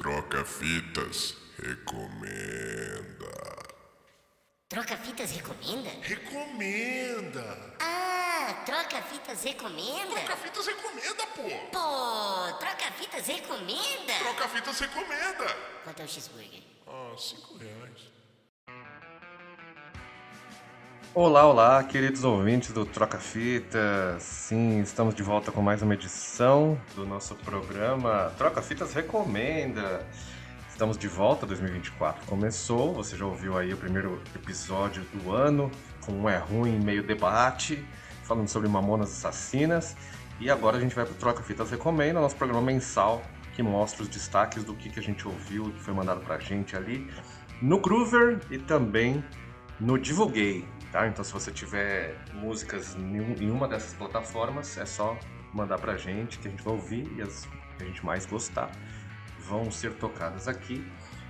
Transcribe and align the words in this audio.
Troca 0.00 0.46
Fitas 0.46 1.36
recomenda. 1.62 3.30
Troca 4.66 4.96
Fitas 4.96 5.30
recomenda? 5.30 5.90
Recomenda! 6.00 7.76
Ah, 7.80 8.62
Troca 8.64 9.02
Fitas 9.02 9.44
recomenda? 9.44 10.14
Troca 10.14 10.36
Fitas 10.38 10.66
recomenda, 10.68 11.26
pô! 11.36 11.42
Pô, 11.70 12.52
Troca 12.58 12.90
Fitas 12.92 13.26
recomenda? 13.26 14.14
Troca 14.20 14.48
Fitas 14.48 14.80
recomenda! 14.80 15.54
Quanto 15.84 16.00
é 16.00 16.04
o 16.06 16.08
cheeseburger? 16.08 16.62
Ah, 16.86 17.14
cinco 17.18 17.58
reais. 17.58 18.00
Olá, 21.12 21.44
olá, 21.44 21.82
queridos 21.82 22.22
ouvintes 22.22 22.72
do 22.72 22.86
Troca 22.86 23.18
Fitas. 23.18 24.22
Sim, 24.22 24.80
estamos 24.80 25.12
de 25.12 25.24
volta 25.24 25.50
com 25.50 25.60
mais 25.60 25.82
uma 25.82 25.94
edição 25.94 26.80
do 26.94 27.04
nosso 27.04 27.34
programa 27.34 28.32
Troca 28.38 28.62
Fitas 28.62 28.94
Recomenda. 28.94 30.06
Estamos 30.68 30.96
de 30.96 31.08
volta, 31.08 31.44
2024 31.46 32.24
começou, 32.26 32.94
você 32.94 33.16
já 33.16 33.26
ouviu 33.26 33.58
aí 33.58 33.74
o 33.74 33.76
primeiro 33.76 34.22
episódio 34.36 35.02
do 35.12 35.32
ano, 35.32 35.68
com 36.06 36.12
um 36.12 36.28
é 36.28 36.38
ruim, 36.38 36.78
meio 36.78 37.02
debate, 37.02 37.84
falando 38.22 38.46
sobre 38.46 38.68
mamonas 38.68 39.10
assassinas. 39.10 39.96
E 40.38 40.48
agora 40.48 40.76
a 40.76 40.80
gente 40.80 40.94
vai 40.94 41.04
pro 41.04 41.14
Troca 41.14 41.42
Fitas 41.42 41.72
Recomenda, 41.72 42.20
nosso 42.20 42.36
programa 42.36 42.62
mensal 42.62 43.20
que 43.56 43.64
mostra 43.64 44.04
os 44.04 44.08
destaques 44.08 44.62
do 44.62 44.74
que, 44.74 44.88
que 44.88 45.00
a 45.00 45.02
gente 45.02 45.26
ouviu, 45.26 45.64
o 45.64 45.72
que 45.72 45.80
foi 45.80 45.92
mandado 45.92 46.20
pra 46.20 46.38
gente 46.38 46.76
ali 46.76 47.10
no 47.60 47.80
Groover 47.80 48.38
e 48.48 48.58
também 48.58 49.24
no 49.80 49.98
Divulguei, 49.98 50.64
tá? 50.92 51.06
Então 51.06 51.24
se 51.24 51.32
você 51.32 51.50
tiver 51.50 52.16
músicas 52.34 52.94
em 52.96 53.20
um- 53.20 53.54
uma 53.54 53.68
dessas 53.68 53.94
plataformas, 53.94 54.76
é 54.78 54.84
só 54.86 55.16
mandar 55.52 55.78
pra 55.78 55.96
gente 55.96 56.38
que 56.38 56.48
a 56.48 56.50
gente 56.50 56.62
vai 56.62 56.74
ouvir 56.74 57.10
e 57.16 57.22
as 57.22 57.46
que 57.76 57.84
a 57.84 57.86
gente 57.86 58.04
mais 58.04 58.26
gostar 58.26 58.70
vão 59.38 59.70
ser 59.70 59.94
tocadas 59.94 60.46
aqui. 60.46 60.84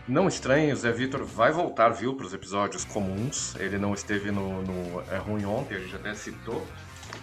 Não 0.09 0.27
estranhe, 0.27 0.73
o 0.73 0.77
Zé 0.77 0.91
Vitor 0.91 1.25
vai 1.25 1.53
voltar, 1.53 1.91
viu, 1.91 2.15
para 2.17 2.27
os 2.27 2.35
episódios 2.35 2.85
comuns. 2.85 3.55
Ele 3.57 3.79
não 3.79 3.95
esteve 3.95 4.33
no, 4.33 4.63
no 4.63 5.01
É 5.13 5.19
Ruim 5.19 5.45
ontem, 5.45 5.77
a 5.77 5.79
gente 5.79 5.95
até 5.95 6.13
citou. 6.15 6.67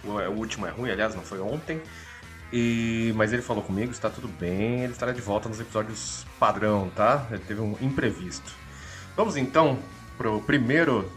O, 0.02 0.12
o 0.12 0.30
último 0.30 0.66
É 0.66 0.70
Ruim, 0.70 0.90
aliás, 0.90 1.14
não 1.14 1.22
foi 1.22 1.40
ontem. 1.40 1.82
E, 2.50 3.12
mas 3.14 3.32
ele 3.32 3.42
falou 3.42 3.62
comigo, 3.62 3.92
está 3.92 4.08
tudo 4.08 4.26
bem, 4.26 4.82
ele 4.82 4.92
estará 4.92 5.12
de 5.12 5.20
volta 5.20 5.50
nos 5.50 5.60
episódios 5.60 6.26
padrão, 6.40 6.90
tá? 6.96 7.26
Ele 7.30 7.42
teve 7.46 7.60
um 7.60 7.76
imprevisto. 7.80 8.50
Vamos 9.14 9.36
então 9.36 9.78
pro 10.16 10.40
primeiro 10.40 11.10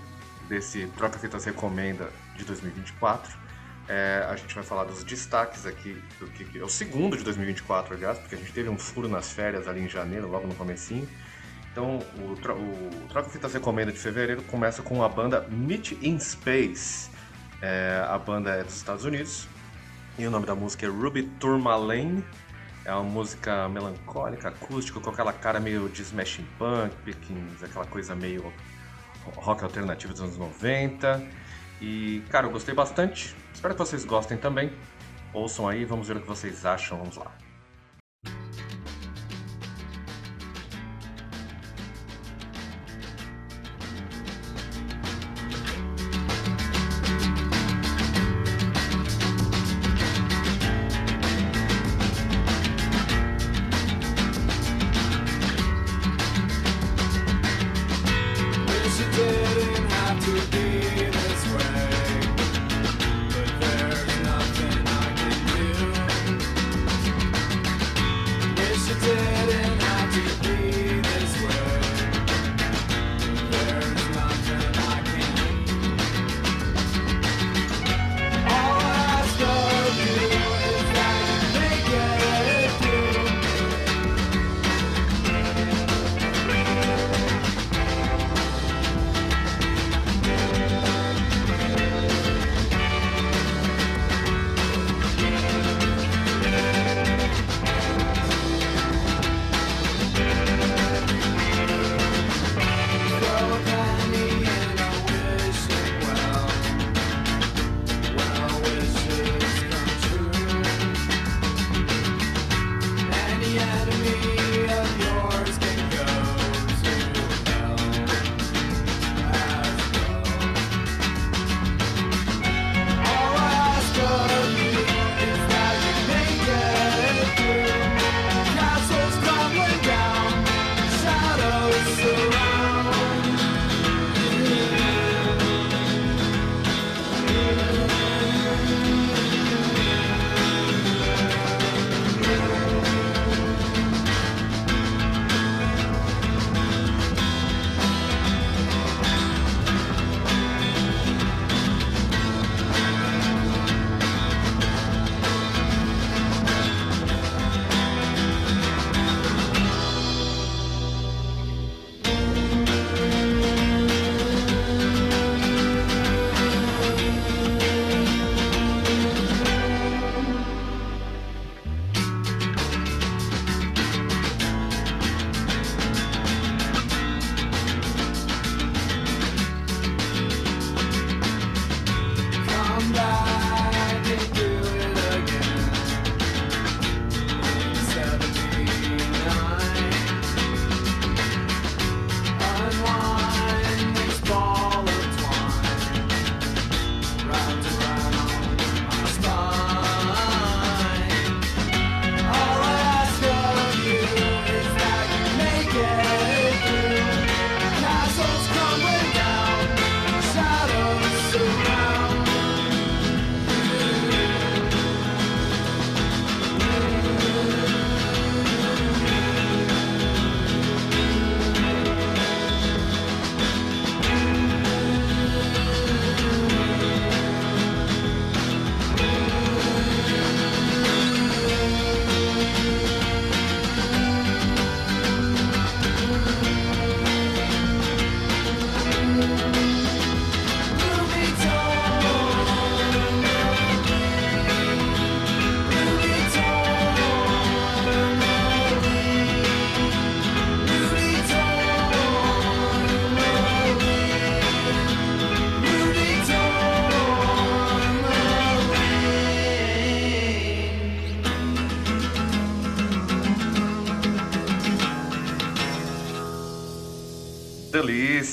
desse 0.52 0.86
Troca 0.98 1.18
Fitas 1.18 1.46
Recomenda 1.46 2.10
de 2.36 2.44
2024. 2.44 3.40
É, 3.88 4.28
a 4.30 4.36
gente 4.36 4.54
vai 4.54 4.64
falar 4.64 4.84
dos 4.84 5.02
destaques 5.02 5.66
aqui, 5.66 5.98
do 6.20 6.28
que 6.28 6.60
é 6.60 6.64
o 6.64 6.68
segundo 6.68 7.16
de 7.16 7.24
2024, 7.24 7.96
aliás, 7.96 8.20
porque 8.20 8.36
a 8.36 8.38
gente 8.38 8.52
teve 8.52 8.68
um 8.68 8.78
furo 8.78 9.08
nas 9.08 9.32
férias 9.32 9.66
ali 9.66 9.82
em 9.82 9.88
janeiro, 9.88 10.30
logo 10.30 10.46
no 10.46 10.54
comecinho. 10.56 11.08
Então, 11.72 12.00
o, 12.18 12.34
o 12.34 13.08
Troca 13.08 13.30
Fitas 13.30 13.54
Recomenda 13.54 13.94
de 13.94 13.98
fevereiro 13.98 14.42
começa 14.44 14.82
com 14.82 15.02
a 15.02 15.08
banda 15.08 15.48
Meet 15.50 15.94
in 16.02 16.20
Space. 16.20 17.10
É, 17.62 18.06
a 18.10 18.18
banda 18.18 18.50
é 18.52 18.64
dos 18.64 18.76
Estados 18.76 19.06
Unidos 19.06 19.48
e 20.20 20.28
o 20.28 20.32
nome 20.32 20.46
da 20.46 20.54
música 20.54 20.86
é 20.86 20.90
Ruby 20.90 21.24
Tourmaline. 21.40 22.26
É 22.84 22.94
uma 22.94 23.04
música 23.04 23.70
melancólica, 23.70 24.50
acústica, 24.50 25.00
com 25.00 25.12
aquela 25.12 25.32
cara 25.32 25.62
meio 25.62 25.88
de 25.88 26.02
smashing 26.02 26.46
punk, 26.58 26.94
pickings, 27.06 27.64
aquela 27.64 27.86
coisa 27.86 28.16
meio 28.16 28.52
rock 29.36 29.64
alternativo 29.64 30.14
dos 30.14 30.22
anos 30.22 30.38
90. 30.38 31.22
E, 31.82 32.24
cara, 32.30 32.48
eu 32.48 32.52
gostei 32.52 32.76
bastante. 32.76 33.36
Espero 33.54 33.74
que 33.74 33.80
vocês 33.80 34.06
gostem 34.06 34.38
também. 34.38 34.72
Ouçam 35.34 35.68
aí, 35.68 35.86
vamos 35.86 36.08
ver 36.08 36.18
o 36.18 36.22
que 36.22 36.28
vocês 36.28 36.66
acham. 36.66 36.98
Vamos 36.98 37.18
lá. 37.18 37.32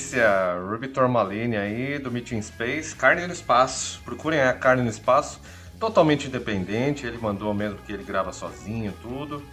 Delícia, 0.09 0.55
Ruby 0.67 0.87
Tourmaline 0.87 1.55
aí, 1.55 1.99
do 1.99 2.11
Meeting 2.11 2.41
Space, 2.41 2.95
Carne 2.95 3.27
no 3.27 3.33
Espaço. 3.33 4.01
Procurem 4.03 4.41
a 4.41 4.51
Carne 4.53 4.81
no 4.81 4.89
Espaço, 4.89 5.39
totalmente 5.79 6.27
independente, 6.27 7.05
ele 7.05 7.19
mandou 7.19 7.53
mesmo 7.53 7.77
que 7.85 7.91
ele 7.91 8.03
grava 8.03 8.33
sozinho, 8.33 8.91
tudo. 9.03 9.43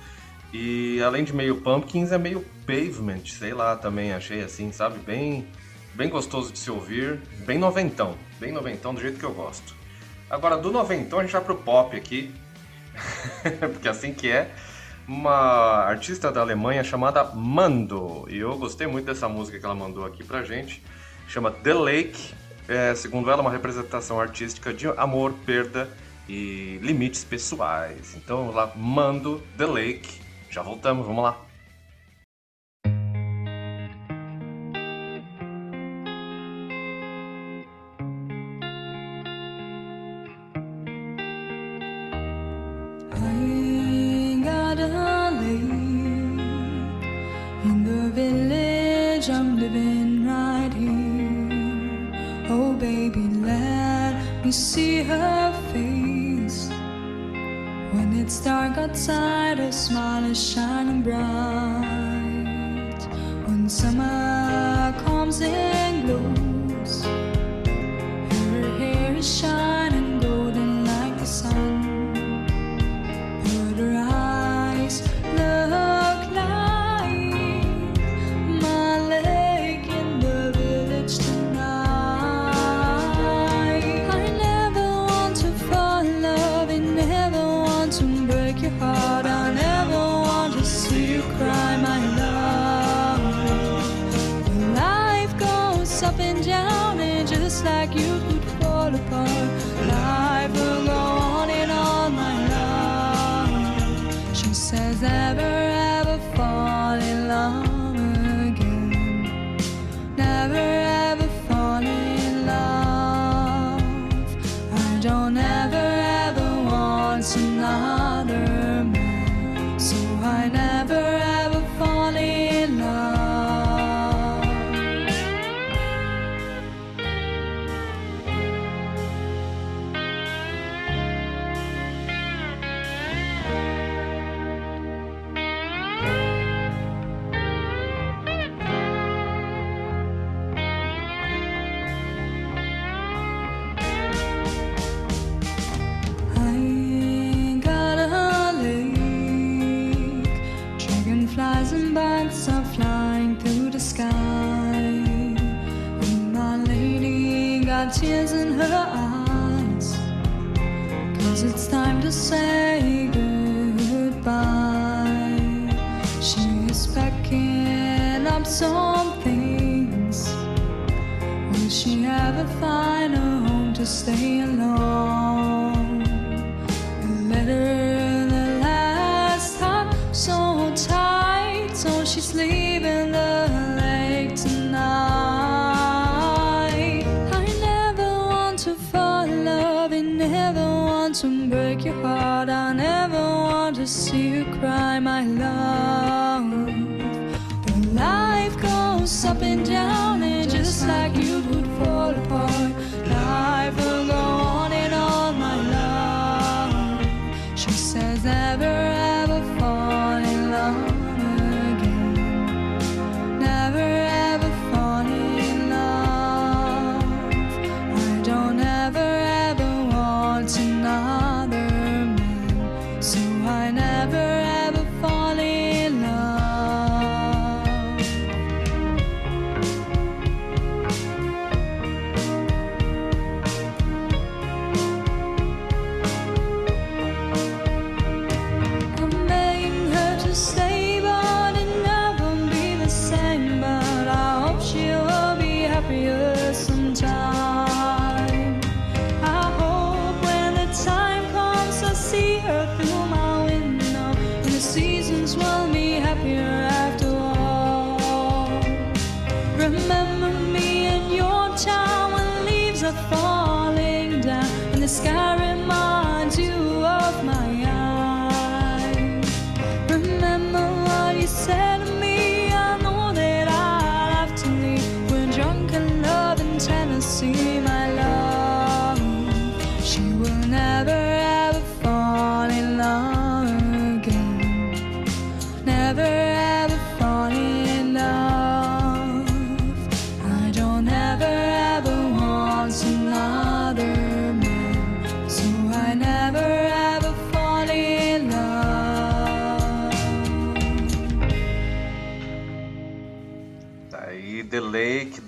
E 0.53 1.03
além 1.03 1.25
de 1.25 1.35
meio 1.35 1.57
Pumpkins, 1.57 2.11
é 2.11 2.17
meio 2.17 2.45
Pavement, 2.67 3.27
sei 3.27 3.53
lá, 3.53 3.77
também 3.77 4.15
achei 4.15 4.43
assim, 4.43 4.73
sabe? 4.73 4.99
Bem, 5.01 5.47
bem 5.95 6.09
gostoso 6.09 6.51
de 6.51 6.59
se 6.59 6.71
ouvir, 6.71 7.21
bem 7.45 7.59
noventão, 7.59 8.17
bem 8.41 8.51
noventão 8.51 8.95
do 8.95 9.01
jeito 9.01 9.19
que 9.19 9.25
eu 9.25 9.35
gosto. 9.35 9.75
Agora, 10.31 10.57
do 10.57 10.73
noventão 10.73 11.19
a 11.19 11.23
gente 11.23 11.33
vai 11.33 11.45
pro 11.45 11.57
pop 11.57 11.95
aqui, 11.95 12.35
porque 13.73 13.89
é 13.89 13.91
assim 13.91 14.15
que 14.15 14.31
é 14.31 14.51
uma 15.07 15.85
artista 15.85 16.33
da 16.33 16.41
Alemanha 16.41 16.83
chamada 16.83 17.25
Mando. 17.25 18.27
E 18.29 18.39
eu 18.39 18.57
gostei 18.59 18.87
muito 18.87 19.07
dessa 19.07 19.29
música 19.29 19.59
que 19.59 19.65
ela 19.65 19.75
mandou 19.75 20.05
aqui 20.05 20.25
pra 20.25 20.43
gente. 20.43 20.83
Chama 21.29 21.51
The 21.51 21.75
Lake. 21.75 22.35
É, 22.69 22.95
segundo 22.95 23.31
ela, 23.31 23.43
uma 23.43 23.51
representação 23.51 24.21
artística 24.21 24.73
de 24.73 24.89
amor, 24.89 25.33
perda 25.45 25.89
e 26.29 26.79
limites 26.83 27.23
pessoais. 27.23 28.17
Então, 28.17 28.51
lá, 28.51 28.73
Mando, 28.75 29.41
The 29.57 29.67
Lake. 29.67 30.21
Já 30.51 30.63
voltamos, 30.63 31.07
vamos 31.07 31.23
lá. 31.23 31.46
see 54.57 55.03
her 55.03 55.53
face. 55.73 56.69
When 57.93 58.19
it's 58.19 58.41
dark 58.41 58.79
outside, 58.79 59.59
her 59.59 59.73
smile 59.73 60.25
is 60.25 60.53
shining 60.53 61.03
bright. 61.03 61.17
When 63.47 63.69
summer 63.69 64.95
comes 65.05 65.41
in. 65.43 65.66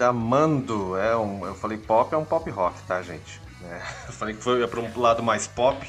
Lake 0.08 0.12
da 0.12 0.12
Mando. 0.12 0.96
É 0.96 1.16
um, 1.16 1.44
eu 1.46 1.54
falei 1.54 1.78
pop, 1.78 2.14
é 2.14 2.18
um 2.18 2.24
pop 2.24 2.48
rock, 2.50 2.82
tá, 2.86 3.02
gente? 3.02 3.40
É, 3.62 3.76
eu 4.08 4.12
falei 4.12 4.34
que 4.34 4.42
foi 4.42 4.66
para 4.66 4.80
um 4.80 4.98
lado 5.00 5.22
mais 5.22 5.46
pop, 5.46 5.86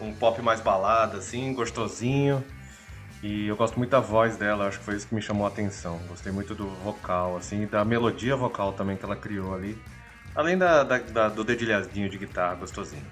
um 0.00 0.12
pop 0.14 0.40
mais 0.42 0.60
balada, 0.60 1.18
assim, 1.18 1.52
gostosinho. 1.54 2.44
E 3.22 3.46
eu 3.46 3.56
gosto 3.56 3.78
muito 3.78 3.90
da 3.90 4.00
voz 4.00 4.36
dela, 4.36 4.66
acho 4.68 4.78
que 4.78 4.84
foi 4.84 4.96
isso 4.96 5.08
que 5.08 5.14
me 5.14 5.22
chamou 5.22 5.46
a 5.46 5.48
atenção. 5.48 5.98
Gostei 6.08 6.30
muito 6.32 6.54
do 6.54 6.68
vocal, 6.68 7.36
assim, 7.36 7.66
da 7.66 7.84
melodia 7.84 8.36
vocal 8.36 8.72
também 8.74 8.96
que 8.96 9.04
ela 9.04 9.16
criou 9.16 9.54
ali. 9.54 9.78
Além 10.34 10.58
da, 10.58 10.82
da- 10.82 10.98
da- 10.98 11.28
do 11.28 11.42
dedilhadinho 11.44 12.10
de 12.10 12.18
guitarra 12.18 12.56
gostosinho. 12.56 13.06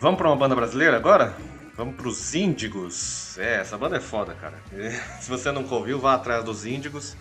Vamos 0.00 0.18
pra 0.18 0.28
uma 0.28 0.36
banda 0.36 0.54
brasileira 0.56 0.96
agora? 0.96 1.36
Vamos 1.76 1.94
pros 1.94 2.34
Índigos. 2.34 3.38
É, 3.38 3.60
essa 3.60 3.78
banda 3.78 3.96
é 3.96 4.00
foda, 4.00 4.34
cara. 4.34 4.58
Se 5.20 5.28
você 5.30 5.52
nunca 5.52 5.74
ouviu, 5.74 6.00
vá 6.00 6.14
atrás 6.14 6.42
dos 6.42 6.64
Índigos, 6.66 7.16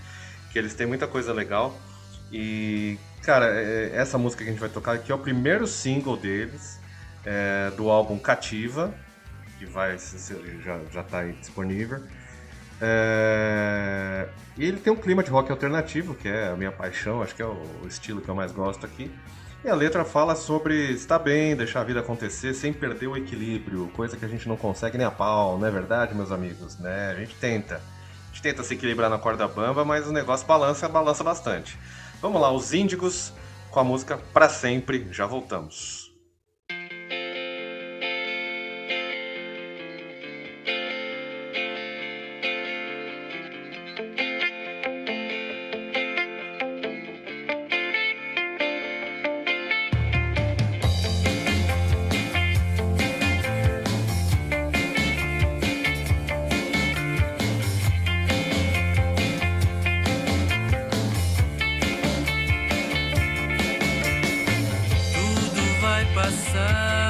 que 0.51 0.57
eles 0.57 0.74
têm 0.74 0.88
muita 0.88 1.05
coisa 1.07 1.33
legal. 1.33 1.85
E, 2.32 2.98
cara, 3.24 3.46
é- 3.48 3.91
essa 3.94 4.17
música 4.17 4.44
que 4.44 4.50
a 4.50 4.51
gente 4.51 4.60
vai 4.60 4.70
tocar 4.70 4.94
aqui 4.94 5.12
é 5.12 5.15
o 5.15 5.20
primeiro 5.20 5.67
single 5.67 6.17
deles, 6.17 6.79
é, 7.25 7.72
do 7.77 7.89
álbum 7.89 8.17
Cativa, 8.17 8.94
que 9.58 9.65
vai, 9.65 9.98
já, 10.63 10.79
já 10.91 11.03
tá 11.03 11.20
aí 11.20 11.34
disponível. 11.34 12.01
É, 12.82 14.27
E 14.58 14.65
ele 14.65 14.79
tem 14.79 14.91
um 14.91 14.96
clima 14.96 15.24
de 15.24 15.29
rock 15.29 15.51
alternativo, 15.51 16.15
que 16.15 16.27
é 16.27 16.48
a 16.48 16.55
minha 16.55 16.72
paixão, 16.72 17.22
acho 17.22 17.36
que 17.36 17.41
é 17.41 17.46
o 17.46 17.86
estilo 17.88 18.22
que 18.22 18.29
eu 18.29 18.36
mais 18.36 18.51
gosto 18.51 18.86
aqui. 18.86 19.12
E 19.63 19.70
a 19.70 19.75
letra 19.75 20.05
fala 20.05 20.36
sobre 20.36 20.91
estar 20.91 21.20
bem, 21.20 21.55
deixar 21.55 21.82
a 21.82 21.84
vida 21.84 22.00
acontecer 22.00 22.53
sem 22.53 22.72
perder 22.72 23.08
o 23.08 23.17
equilíbrio, 23.17 23.88
coisa 23.96 24.15
que 24.15 24.24
a 24.24 24.27
gente 24.27 24.48
não 24.48 24.55
consegue 24.55 24.98
nem 24.98 25.08
a 25.08 25.12
pau, 25.12 25.58
não 25.58 25.67
é 25.67 25.72
verdade, 25.72 26.13
meus 26.13 26.32
amigos? 26.32 26.77
Né? 26.77 27.12
A 27.12 27.15
gente 27.15 27.36
tenta. 27.36 27.75
A 27.77 28.27
gente 28.27 28.41
tenta 28.44 28.63
se 28.63 28.75
equilibrar 28.75 29.10
na 29.10 29.17
corda 29.17 29.48
bamba, 29.48 29.84
mas 29.84 30.08
o 30.08 30.12
negócio 30.12 30.46
balança, 30.46 30.88
balança 30.88 31.24
bastante. 31.24 31.79
Vamos 32.25 32.41
lá, 32.41 32.51
os 32.51 32.74
Índigos 32.74 33.32
com 33.70 33.79
a 33.79 33.84
música 33.84 34.17
Pra 34.34 34.50
Sempre, 34.50 35.08
já 35.12 35.27
voltamos. 35.27 36.04
Vai 65.95 66.05
passar. 66.13 67.04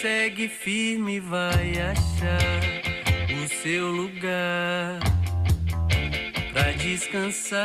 Segue 0.00 0.48
firme 0.48 1.18
vai 1.18 1.72
achar 1.80 2.60
o 3.42 3.48
seu 3.62 3.88
lugar 3.88 5.00
pra 6.52 6.70
descansar. 6.72 7.58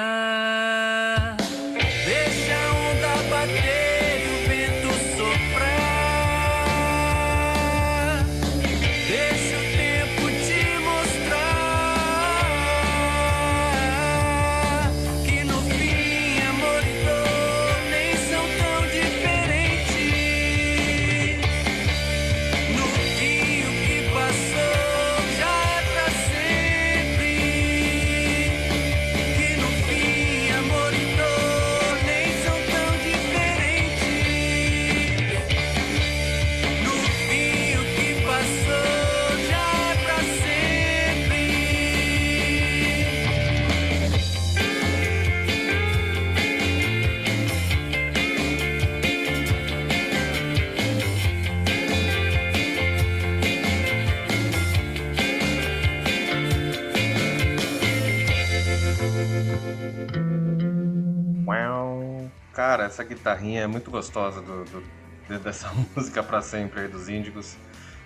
Essa 62.94 63.04
guitarrinha 63.04 63.62
é 63.64 63.68
muito 63.68 63.90
gostosa 63.90 64.42
do, 64.42 64.64
do- 64.66 64.84
de- 65.28 65.40
dessa 65.40 65.70
música 65.96 66.22
pra 66.24 66.42
sempre 66.42 66.82
aí 66.82 66.88
dos 66.88 67.10
Índigos. 67.10 67.58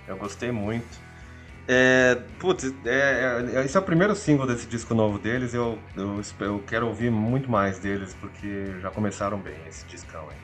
Eu 0.07 0.17
gostei 0.17 0.51
muito. 0.51 0.87
É, 1.67 2.15
putz, 2.39 2.63
é, 2.85 3.43
é- 3.55 3.65
esse 3.65 3.75
é 3.75 3.79
o 3.79 3.83
primeiro 3.83 4.15
single 4.15 4.47
desse 4.47 4.65
disco 4.67 4.93
novo 4.95 5.19
deles. 5.19 5.53
Eu, 5.53 5.77
eu, 5.95 6.21
eu 6.39 6.59
quero 6.65 6.87
ouvir 6.87 7.11
muito 7.11 7.51
mais 7.51 7.79
deles 7.79 8.13
porque 8.13 8.79
já 8.81 8.89
começaram 8.89 9.37
bem 9.39 9.57
esse 9.67 9.85
discão 9.85 10.29
aí. 10.29 10.37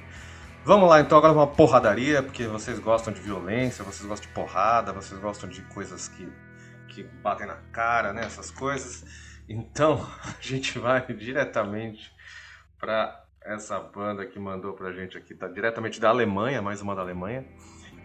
Vamos 0.66 0.90
lá, 0.90 1.00
então 1.02 1.18
agora 1.18 1.34
uma 1.34 1.48
porradaria, 1.48 2.24
porque 2.24 2.46
vocês 2.48 2.80
gostam 2.80 3.14
de 3.14 3.22
violência, 3.22 3.84
vocês 3.84 4.08
gostam 4.08 4.28
de 4.30 4.34
porrada, 4.34 4.94
vocês 4.94 5.20
gostam 5.20 5.50
de 5.50 5.62
coisas 5.64 6.08
que, 6.08 6.32
que 6.88 7.04
batem 7.04 7.48
na 7.48 7.56
cara, 7.72 8.14
né? 8.14 8.22
Essas 8.26 8.52
coisas. 8.52 9.04
Então 9.48 10.06
a 10.24 10.36
gente 10.42 10.78
vai 10.80 11.06
diretamente 11.14 12.12
para 12.80 13.23
essa 13.46 13.80
banda 13.80 14.26
que 14.26 14.40
mandou 14.40 14.74
pra 14.74 14.92
gente 14.92 15.18
aqui, 15.18 15.34
tá 15.34 15.48
diretamente 15.48 16.00
da 16.00 16.10
Alemanha, 16.10 16.62
mais 16.62 16.82
uma 16.82 16.96
da 16.96 17.02
Alemanha, 17.02 17.46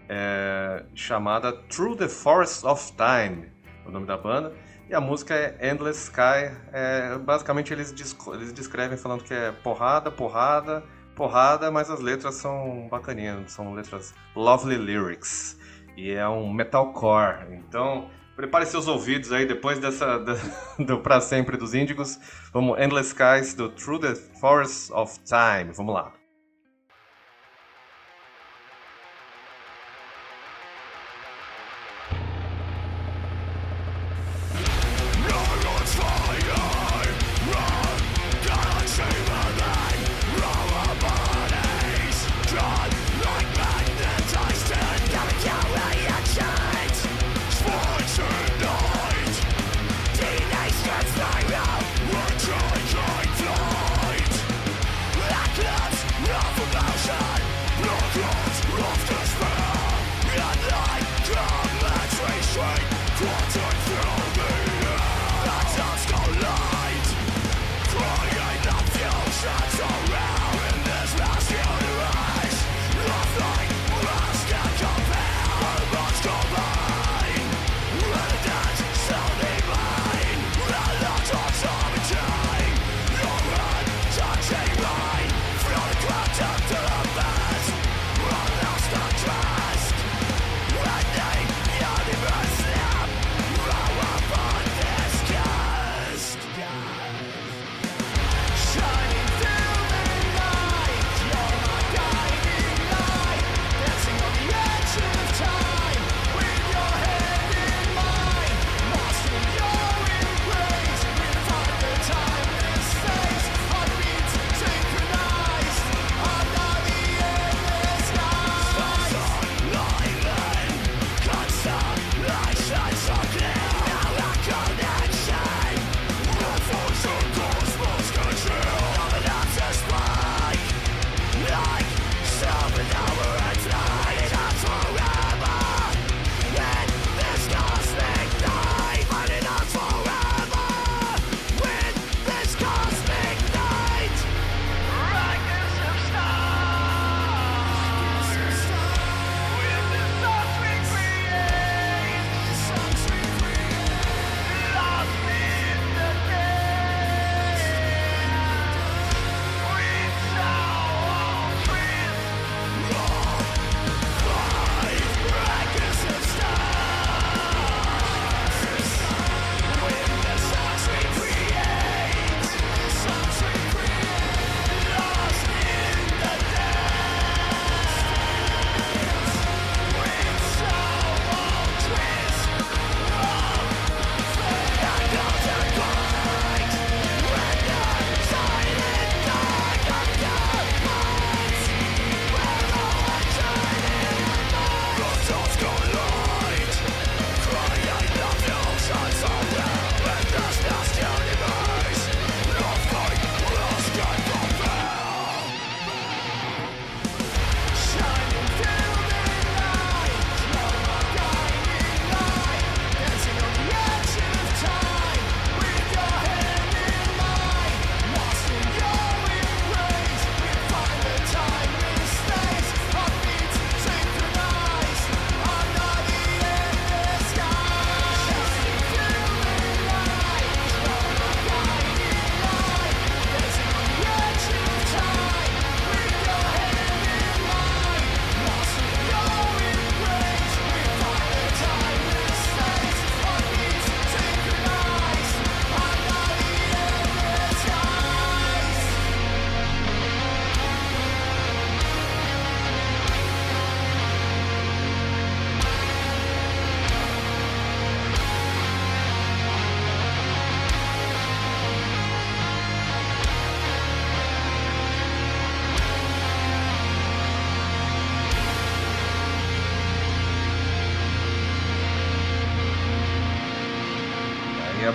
é, 0.08 0.84
chamada 0.94 1.52
Through 1.52 1.96
the 1.96 2.08
Forest 2.08 2.66
of 2.66 2.92
Time, 2.92 3.50
o 3.86 3.90
nome 3.90 4.06
da 4.06 4.16
banda. 4.16 4.54
E 4.88 4.94
a 4.94 5.00
música 5.00 5.34
é 5.34 5.70
Endless 5.70 6.04
Sky. 6.04 6.56
É, 6.72 7.18
basicamente 7.18 7.72
eles, 7.72 7.94
eles 8.32 8.52
descrevem 8.52 8.96
falando 8.96 9.22
que 9.22 9.34
é 9.34 9.52
porrada, 9.52 10.10
porrada, 10.10 10.82
porrada, 11.14 11.70
mas 11.70 11.90
as 11.90 12.00
letras 12.00 12.36
são 12.36 12.88
bacaninhas, 12.90 13.52
são 13.52 13.74
letras 13.74 14.14
lovely 14.34 14.76
lyrics. 14.76 15.58
E 15.96 16.12
é 16.12 16.26
um 16.28 16.50
metalcore. 16.52 17.52
Então, 17.52 18.08
prepare 18.38 18.64
seus 18.66 18.86
ouvidos 18.86 19.32
aí 19.32 19.44
depois 19.44 19.80
dessa 19.80 20.16
da- 20.22 20.38
do 20.78 21.00
Pra 21.00 21.20
Sempre 21.20 21.56
dos 21.56 21.74
Índigos. 21.74 22.18
Vamos 22.52 22.78
Endless 22.78 23.08
Skies 23.08 23.52
do 23.52 23.68
Through 23.68 23.98
the 23.98 24.14
Forest 24.40 24.92
of 24.92 25.18
Time. 25.24 25.72
Vamos 25.74 25.92
lá. 25.92 26.12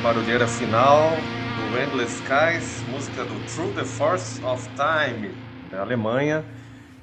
Barulheira 0.03 0.45
final 0.49 1.23
do 1.55 1.77
Endless 1.77 2.15
Skies, 2.15 2.83
música 2.85 3.23
do 3.23 3.39
Through 3.39 3.73
the 3.73 3.85
Force 3.85 4.43
of 4.43 4.67
Time, 4.75 5.33
da 5.71 5.79
Alemanha. 5.79 6.43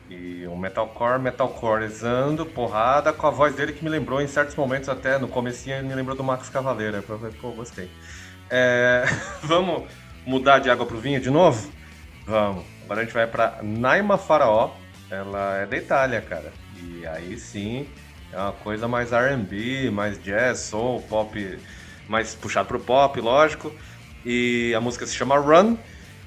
E 0.06 0.46
um 0.46 0.54
metalcore, 0.58 1.18
metalcorezando, 1.18 2.44
porrada, 2.44 3.10
com 3.10 3.26
a 3.26 3.30
voz 3.30 3.54
dele 3.54 3.72
que 3.72 3.82
me 3.82 3.88
lembrou 3.88 4.20
em 4.20 4.26
certos 4.26 4.54
momentos 4.54 4.86
até, 4.90 5.18
no 5.18 5.28
comecinho 5.28 5.82
me 5.82 5.94
lembrou 5.94 6.14
do 6.14 6.22
Max 6.22 6.50
Cavaleira. 6.50 7.02
Pô, 7.40 7.52
gostei. 7.52 7.90
É, 8.50 9.04
vamos 9.44 9.90
mudar 10.26 10.58
de 10.58 10.68
água 10.68 10.84
pro 10.84 11.00
vinho 11.00 11.22
de 11.22 11.30
novo? 11.30 11.72
Vamos. 12.26 12.66
Agora 12.84 13.00
a 13.00 13.04
gente 13.04 13.14
vai 13.14 13.26
pra 13.26 13.60
Naima 13.62 14.18
Faraó. 14.18 14.72
Ela 15.10 15.56
é 15.56 15.66
da 15.66 15.76
Itália, 15.78 16.20
cara. 16.20 16.52
E 16.76 17.06
aí 17.06 17.38
sim, 17.38 17.88
é 18.30 18.36
uma 18.36 18.52
coisa 18.52 18.86
mais 18.86 19.10
R&B, 19.10 19.90
mais 19.90 20.22
jazz, 20.22 20.58
soul, 20.58 21.00
pop, 21.08 21.58
mais 22.10 22.34
puxado 22.34 22.66
pro 22.66 22.80
pop, 22.80 23.20
lógico. 23.20 23.72
E 24.26 24.74
a 24.74 24.80
música 24.80 25.06
se 25.06 25.14
chama 25.14 25.38
Run. 25.38 25.76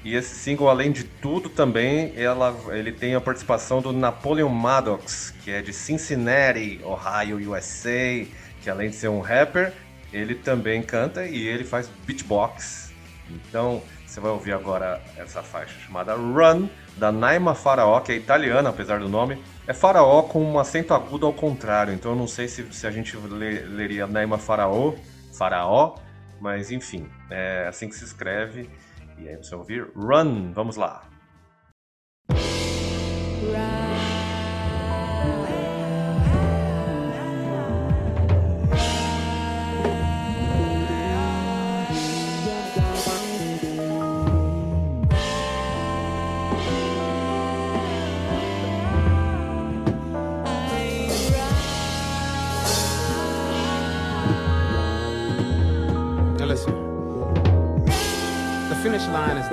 E 0.02 0.14
esse 0.14 0.34
single, 0.34 0.68
além 0.68 0.90
de 0.90 1.04
tudo, 1.04 1.48
também 1.48 2.12
ela, 2.16 2.54
ele 2.72 2.90
tem 2.90 3.14
a 3.14 3.20
participação 3.20 3.80
do 3.80 3.92
Napoleon 3.92 4.48
Maddox, 4.48 5.32
que 5.42 5.50
é 5.50 5.62
de 5.62 5.72
Cincinnati, 5.72 6.80
Ohio, 6.84 7.50
USA, 7.50 8.26
que 8.62 8.68
além 8.68 8.90
de 8.90 8.96
ser 8.96 9.08
um 9.08 9.20
rapper, 9.20 9.72
ele 10.12 10.34
também 10.34 10.82
canta 10.82 11.26
e 11.26 11.46
ele 11.46 11.64
faz 11.64 11.88
beatbox. 12.06 12.92
Então, 13.30 13.82
você 14.06 14.20
vai 14.20 14.30
ouvir 14.30 14.52
agora 14.52 15.00
essa 15.16 15.42
faixa 15.42 15.74
chamada 15.86 16.14
Run, 16.14 16.68
da 16.98 17.10
Naima 17.10 17.54
Faraó, 17.54 18.00
que 18.00 18.12
é 18.12 18.16
italiana, 18.16 18.70
apesar 18.70 19.00
do 19.00 19.08
nome. 19.08 19.42
É 19.66 19.72
Faraó 19.72 20.22
com 20.22 20.44
um 20.44 20.58
acento 20.58 20.92
agudo 20.92 21.24
ao 21.24 21.32
contrário, 21.32 21.94
então 21.94 22.12
eu 22.12 22.16
não 22.16 22.26
sei 22.26 22.46
se, 22.46 22.62
se 22.72 22.86
a 22.86 22.90
gente 22.90 23.16
leria 23.16 24.06
Naima 24.06 24.36
Faraó, 24.36 24.92
Faraó, 25.36 25.96
mas 26.40 26.70
enfim, 26.70 27.08
é 27.30 27.66
assim 27.68 27.88
que 27.88 27.94
se 27.94 28.04
escreve. 28.04 28.68
E 29.18 29.28
aí 29.28 29.36
você 29.36 29.54
ouvir 29.54 29.90
Run, 29.94 30.52
vamos 30.52 30.76
lá. 30.76 31.08
Now 33.52 33.83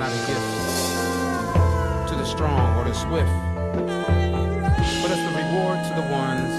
not 0.02 0.10
a 0.10 0.26
gift 0.26 0.50
to 2.10 2.16
the 2.16 2.26
strong 2.26 2.76
or 2.76 2.86
the 2.86 2.94
swift, 2.94 3.30
but 4.98 5.12
it's 5.14 5.22
the 5.22 5.34
reward 5.38 5.78
to 5.86 5.94
the 5.94 6.02
ones 6.10 6.50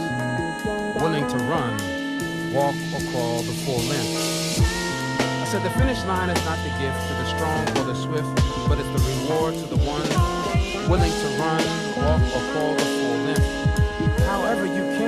willing 1.02 1.26
to 1.26 1.36
run, 1.50 1.74
walk, 2.54 2.76
or 2.94 3.02
crawl 3.10 3.42
the 3.42 3.50
full 3.66 3.82
length. 3.90 4.62
I 5.42 5.44
said 5.50 5.60
the 5.64 5.70
finish 5.70 6.04
line 6.04 6.30
is 6.30 6.38
not 6.44 6.56
the 6.62 6.70
gift 6.78 7.02
to 7.08 7.14
the 7.18 7.26
strong 7.34 7.66
or 7.78 7.92
the 7.92 7.96
swift, 7.98 8.30
but 8.68 8.78
it's 8.78 8.92
the 8.94 9.02
reward 9.10 9.54
to 9.54 9.66
the 9.66 9.82
ones 9.90 10.14
willing 10.86 11.10
to 11.10 11.28
run, 11.42 11.62
walk, 11.98 12.22
or 12.22 12.42
crawl 12.52 12.74
the 12.76 12.86
full 12.94 13.18
length. 13.26 14.20
However 14.20 14.66
you 14.66 14.86
can, 14.94 15.01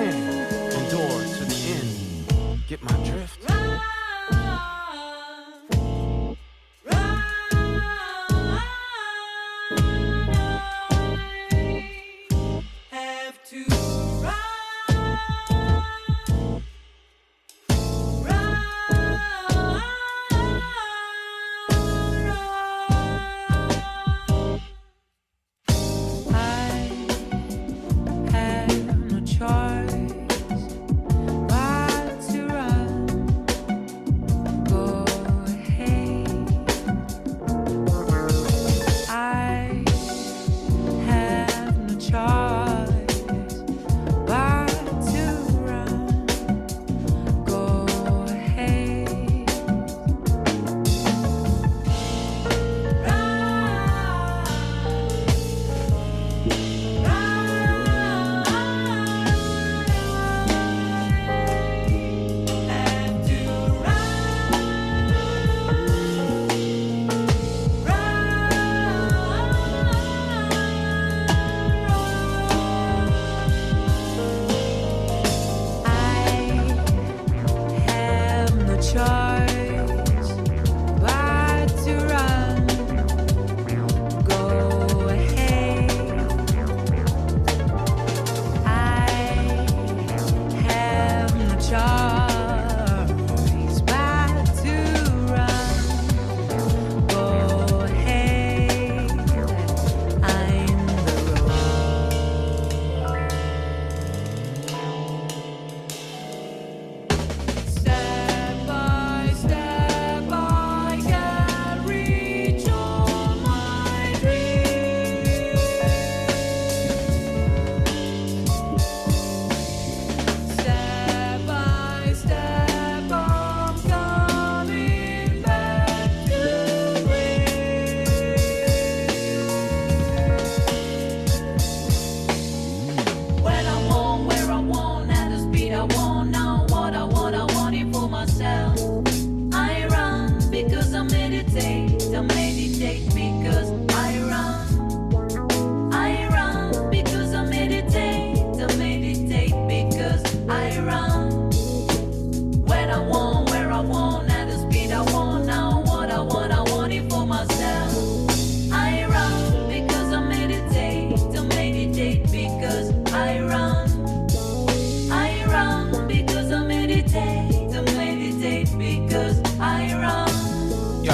Yo, 171.02 171.12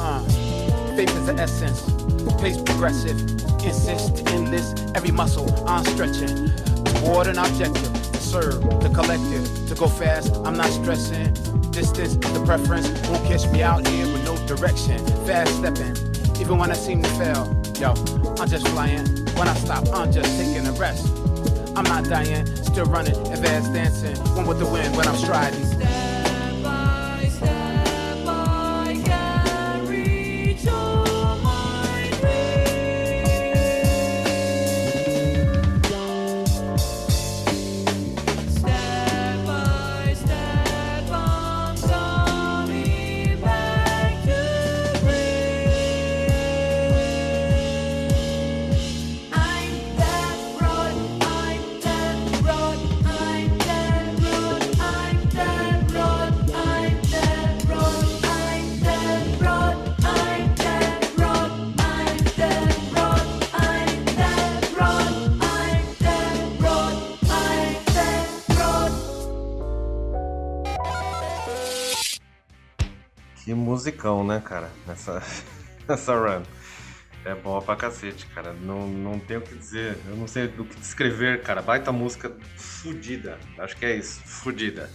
uh, 0.00 0.20
faith 0.96 1.14
is 1.16 1.26
the 1.26 1.34
essence. 1.38 1.82
Pace 2.40 2.60
progressive, 2.60 3.20
insist, 3.64 4.26
endless. 4.30 4.74
Every 4.94 5.12
muscle 5.12 5.46
I'm 5.68 5.84
stretching 5.84 6.50
toward 7.02 7.28
an 7.28 7.38
objective. 7.38 7.92
To 8.12 8.18
serve 8.18 8.60
the 8.82 8.90
collective, 8.92 9.68
to 9.68 9.74
go 9.74 9.86
fast. 9.86 10.34
I'm 10.44 10.56
not 10.56 10.70
stressing. 10.70 11.32
Distance, 11.70 12.16
the 12.16 12.42
preference. 12.44 12.88
Won't 13.08 13.24
catch 13.26 13.46
me 13.52 13.62
out 13.62 13.86
here 13.86 14.06
with 14.12 14.24
no 14.24 14.36
direction. 14.46 14.98
Fast 15.26 15.56
stepping, 15.58 15.96
even 16.40 16.58
when 16.58 16.70
I 16.70 16.74
seem 16.74 17.02
to 17.02 17.08
fail. 17.10 17.46
Yo, 17.78 17.94
I'm 18.38 18.48
just 18.48 18.66
flying. 18.68 19.06
When 19.36 19.46
I 19.46 19.54
stop, 19.54 19.86
I'm 19.92 20.10
just 20.12 20.36
taking 20.36 20.66
a 20.66 20.72
rest. 20.72 21.06
I'm 21.76 21.84
not 21.84 22.04
dying, 22.04 22.44
still 22.64 22.86
running, 22.86 23.16
advanced 23.32 23.72
dancing. 23.72 24.16
One 24.34 24.46
with 24.46 24.58
the 24.58 24.66
wind 24.66 24.96
when 24.96 25.06
I'm 25.06 25.16
striding. 25.16 25.62
Musicão, 74.02 74.24
né, 74.24 74.42
cara? 74.44 74.68
Nessa, 74.86 75.22
nessa 75.88 76.14
run. 76.14 76.42
É 77.24 77.34
boa 77.36 77.62
pra 77.62 77.76
cacete, 77.76 78.26
cara. 78.26 78.52
Não, 78.52 78.88
não 78.88 79.18
tenho 79.20 79.38
o 79.38 79.42
que 79.42 79.54
dizer. 79.54 79.96
Eu 80.08 80.16
não 80.16 80.26
sei 80.26 80.48
do 80.48 80.64
que 80.64 80.74
descrever, 80.76 81.42
cara. 81.42 81.62
Baita 81.62 81.92
música 81.92 82.32
fudida. 82.56 83.38
Acho 83.58 83.76
que 83.76 83.86
é 83.86 83.94
isso, 83.94 84.20
fudida. 84.24 84.90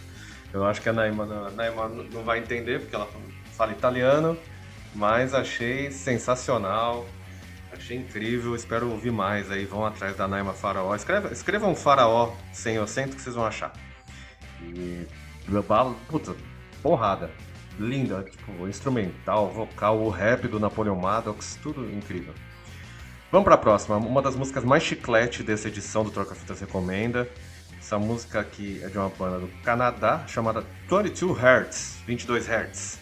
Eu 0.54 0.66
acho 0.66 0.82
que 0.82 0.90
a 0.90 0.94
Naima, 0.94 1.24
a 1.24 1.52
Naima 1.52 1.88
não 1.88 2.24
vai 2.24 2.40
entender, 2.40 2.82
porque 2.82 2.96
ela 2.96 3.08
fala 3.56 3.72
italiano, 3.72 4.38
mas 4.94 5.34
achei 5.34 5.90
sensacional. 5.90 7.08
Achei 7.72 7.96
incrível, 7.96 8.56
espero 8.56 8.90
ouvir 8.90 9.12
mais 9.12 9.50
aí. 9.50 9.64
Vão 9.64 9.86
atrás 9.86 10.18
da 10.18 10.28
Naima 10.28 10.54
Faraó. 10.54 10.94
Escreva, 10.96 11.32
escrevam 11.32 11.76
Faraó 11.76 12.34
sem 12.52 12.78
acento 12.78 13.16
que 13.16 13.22
vocês 13.22 13.36
vão 13.36 13.46
achar. 13.46 13.72
E. 14.62 15.08
Puta, 16.10 16.36
porrada. 16.82 17.32
Linda, 17.80 18.24
tipo, 18.24 18.68
instrumental, 18.68 19.50
vocal, 19.50 20.00
o 20.00 20.10
rap 20.10 20.48
do 20.48 20.60
Napoleon 20.60 20.96
Maddox, 20.96 21.60
tudo 21.62 21.90
incrível. 21.92 22.34
Vamos 23.32 23.46
pra 23.46 23.58
próxima, 23.58 23.98
uma 23.98 24.22
das 24.22 24.36
músicas 24.36 24.64
mais 24.64 24.84
chiclete 24.84 25.44
dessa 25.44 25.68
edição 25.68 26.04
do 26.04 26.12
Troca 26.12 26.34
Fitas 26.34 26.62
Recomenda. 26.62 27.28
Essa 27.78 28.00
música 28.00 28.40
aqui 28.40 28.82
é 28.84 28.88
de 28.88 28.98
uma 28.98 29.10
banda 29.10 29.40
do 29.40 29.48
Canadá 29.64 30.24
chamada 30.28 30.64
22 30.90 31.38
Hertz, 31.38 31.98
22 32.06 32.48
Hertz. 32.48 33.00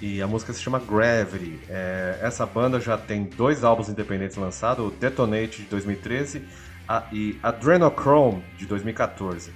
E 0.00 0.20
a 0.20 0.26
música 0.26 0.52
se 0.52 0.60
chama 0.60 0.78
Gravity. 0.78 1.58
É, 1.68 2.18
essa 2.22 2.44
banda 2.44 2.78
já 2.78 2.98
tem 2.98 3.24
dois 3.24 3.64
álbuns 3.64 3.88
independentes 3.88 4.36
lançados, 4.36 4.86
o 4.86 4.90
Detonate 4.90 5.62
de 5.62 5.68
2013 5.68 6.42
a, 6.88 7.04
e 7.12 7.38
Adrenochrome 7.42 8.44
de 8.56 8.66
2014. 8.66 9.52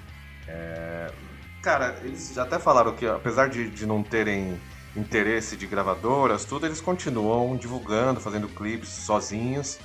É, 0.49 1.11
cara, 1.63 1.99
eles 2.03 2.33
já 2.35 2.43
até 2.43 2.59
falaram 2.59 2.95
que 2.95 3.07
apesar 3.07 3.49
de, 3.49 3.69
de 3.71 3.87
não 3.87 4.03
terem 4.03 4.59
interesse 4.97 5.57
de 5.57 5.67
gravadoras, 5.67 6.45
tudo, 6.45 6.67
eles 6.67 6.81
continuam 6.81 7.57
divulgando, 7.57 8.21
fazendo 8.21 8.49
clipes 8.49 8.89
sozinhos, 8.89 9.79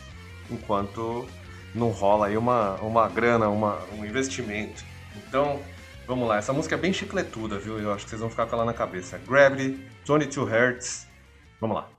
enquanto 0.50 1.28
não 1.74 1.90
rola 1.90 2.28
aí 2.28 2.38
uma, 2.38 2.76
uma 2.76 3.08
grana, 3.08 3.48
uma, 3.50 3.80
um 3.94 4.06
investimento. 4.06 4.84
Então, 5.16 5.60
vamos 6.08 6.28
lá, 6.28 6.38
essa 6.38 6.54
música 6.54 6.76
é 6.76 6.78
bem 6.78 6.94
chicletuda, 6.94 7.60
viu? 7.60 7.80
Eu 7.80 7.94
acho 7.94 8.06
que 8.06 8.10
vocês 8.10 8.22
vão 8.22 8.30
ficar 8.30 8.48
com 8.48 8.56
ela 8.56 8.66
na 8.66 8.74
cabeça. 8.74 9.20
Gravity, 9.20 9.80
22 10.08 10.50
Hertz. 10.50 11.08
Vamos 11.60 11.76
lá. 11.76 11.95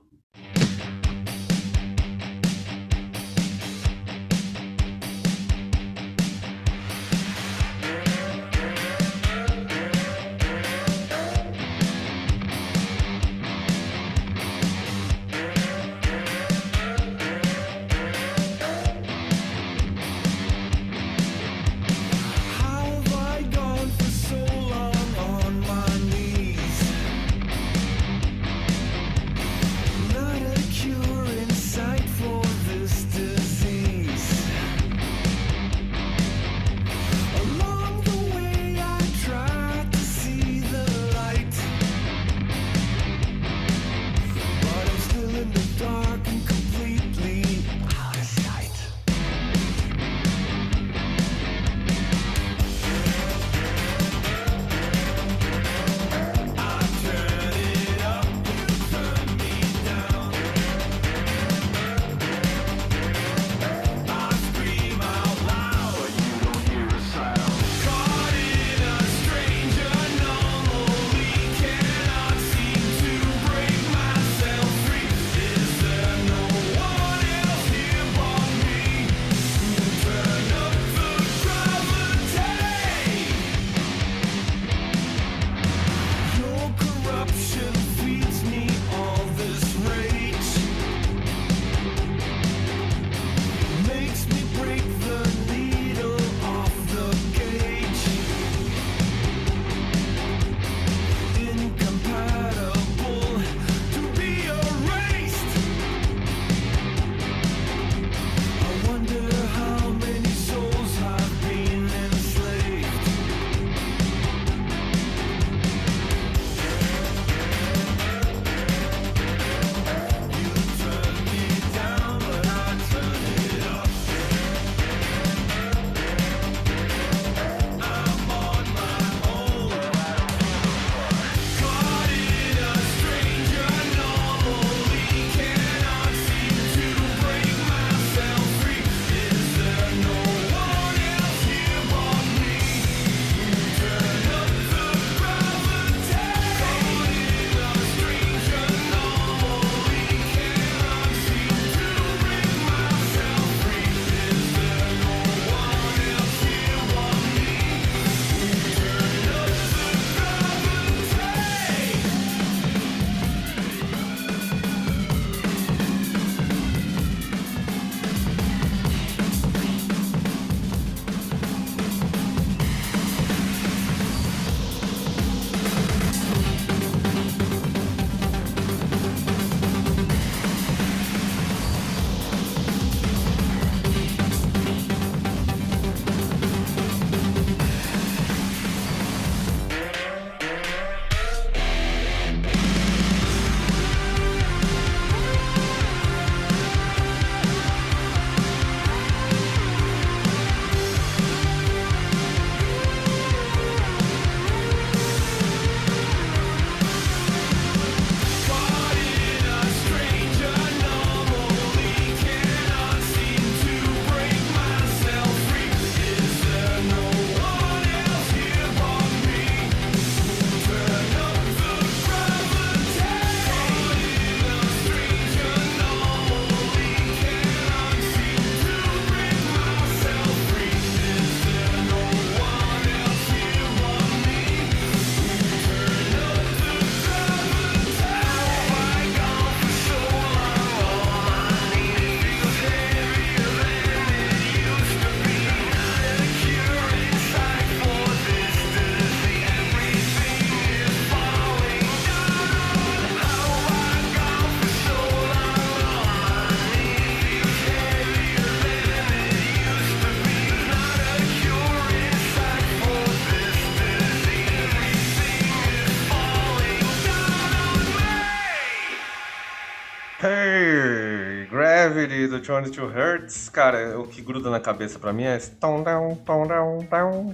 Aí 270.25 272.27
do 272.27 272.39
22 272.39 272.91
Hertz, 272.91 273.49
cara, 273.49 273.99
o 273.99 274.07
que 274.07 274.21
gruda 274.21 274.49
na 274.49 274.59
cabeça 274.59 274.97
pra 274.97 275.13
mim 275.13 275.23
é 275.23 275.37
esse 275.37 275.51
tom 275.51 275.83
down, 275.83 276.15
tom 276.15 276.47
down, 276.47 276.79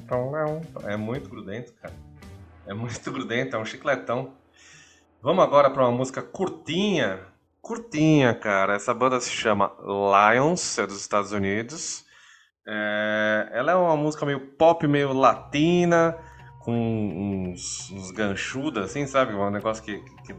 tom 0.08 0.32
down. 0.32 0.62
É 0.84 0.98
muito 0.98 1.30
grudento, 1.30 1.74
cara. 1.82 1.94
É 2.68 2.74
muito 2.74 3.12
grudento, 3.12 3.56
é 3.56 3.60
um 3.60 3.66
chicletão. 3.66 4.34
Vamos 5.22 5.44
agora 5.44 5.70
pra 5.70 5.84
uma 5.84 5.98
música 5.98 6.22
curtinha. 6.22 7.20
Curtinha, 7.62 8.34
cara. 8.34 8.76
Essa 8.76 8.94
banda 8.94 9.20
se 9.22 9.30
chama 9.30 9.72
Lions, 9.82 10.78
é 10.78 10.86
dos 10.86 11.00
Estados 11.00 11.32
Unidos. 11.32 12.06
É, 12.68 13.50
ela 13.54 13.72
é 13.72 13.76
uma 13.76 13.96
música 13.96 14.26
meio 14.26 14.40
pop, 14.40 14.86
meio 14.88 15.14
latina, 15.14 16.18
com 16.64 17.52
uns, 17.52 17.92
uns 17.92 18.12
ganchudos, 18.12 18.84
assim, 18.84 19.06
sabe? 19.06 19.34
Um 19.34 19.50
negócio 19.50 19.84
que, 19.84 20.00
que, 20.26 20.34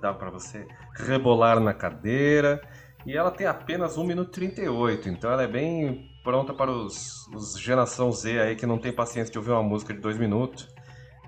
dá, 0.00 0.14
pra 0.14 0.30
você 0.30 0.66
rebolar 0.94 1.60
na 1.60 1.74
cadeira. 1.74 2.60
E 3.06 3.16
ela 3.16 3.30
tem 3.30 3.46
apenas 3.46 3.98
1 3.98 4.04
minuto 4.04 4.28
e 4.28 4.32
38, 4.32 5.08
então 5.10 5.30
ela 5.30 5.42
é 5.42 5.46
bem 5.46 6.08
pronta 6.22 6.54
para 6.54 6.70
os, 6.70 7.26
os 7.34 7.58
geração 7.58 8.10
Z 8.10 8.40
aí 8.40 8.56
que 8.56 8.64
não 8.64 8.78
tem 8.78 8.92
paciência 8.92 9.30
de 9.30 9.38
ouvir 9.38 9.50
uma 9.50 9.62
música 9.62 9.92
de 9.92 10.00
2 10.00 10.16
minutos. 10.16 10.68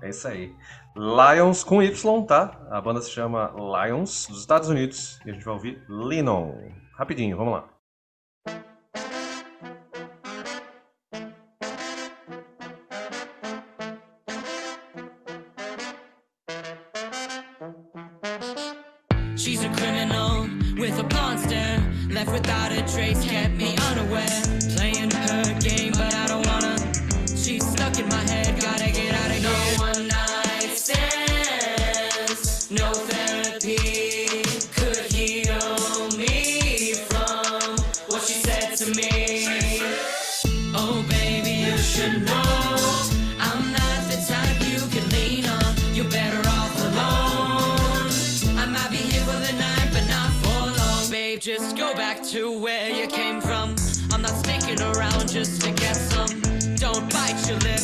É 0.01 0.09
isso 0.09 0.27
aí. 0.27 0.55
Lions 0.95 1.63
com 1.63 1.81
Y, 1.81 2.25
tá? 2.25 2.59
A 2.71 2.81
banda 2.81 3.01
se 3.01 3.11
chama 3.11 3.53
Lions, 3.55 4.25
dos 4.27 4.39
Estados 4.39 4.69
Unidos. 4.69 5.19
E 5.25 5.29
a 5.29 5.33
gente 5.33 5.45
vai 5.45 5.53
ouvir 5.53 5.83
Lennon. 5.87 6.53
Rapidinho, 6.95 7.37
vamos 7.37 7.53
lá. 7.53 7.76
Just 51.47 51.77
go 51.77 51.93
back 51.93 52.21
to 52.21 52.59
where 52.59 52.89
you 52.89 53.07
came 53.07 53.39
from. 53.39 53.73
I'm 54.11 54.21
not 54.21 54.35
sticking 54.43 54.81
around 54.81 55.29
just 55.29 55.61
to 55.61 55.71
get 55.71 55.95
some. 55.95 56.41
Don't 56.75 57.09
bite 57.13 57.47
your 57.47 57.57
lip, 57.59 57.79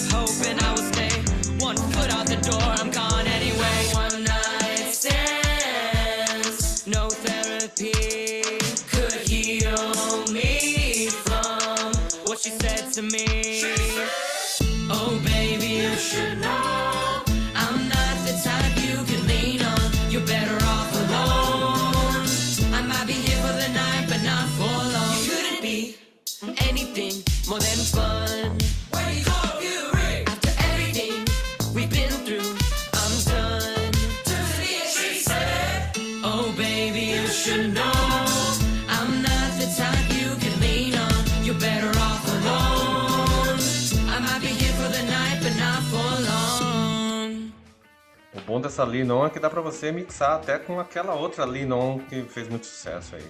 Dessa 48.73 48.85
Linon 48.85 49.27
é 49.27 49.29
que 49.29 49.39
dá 49.39 49.51
pra 49.51 49.61
você 49.61 49.91
mixar 49.91 50.37
até 50.37 50.57
com 50.57 50.79
aquela 50.79 51.13
outra 51.13 51.45
Linon 51.45 51.99
que 52.09 52.23
fez 52.23 52.49
muito 52.49 52.65
sucesso 52.65 53.15
aí. 53.15 53.23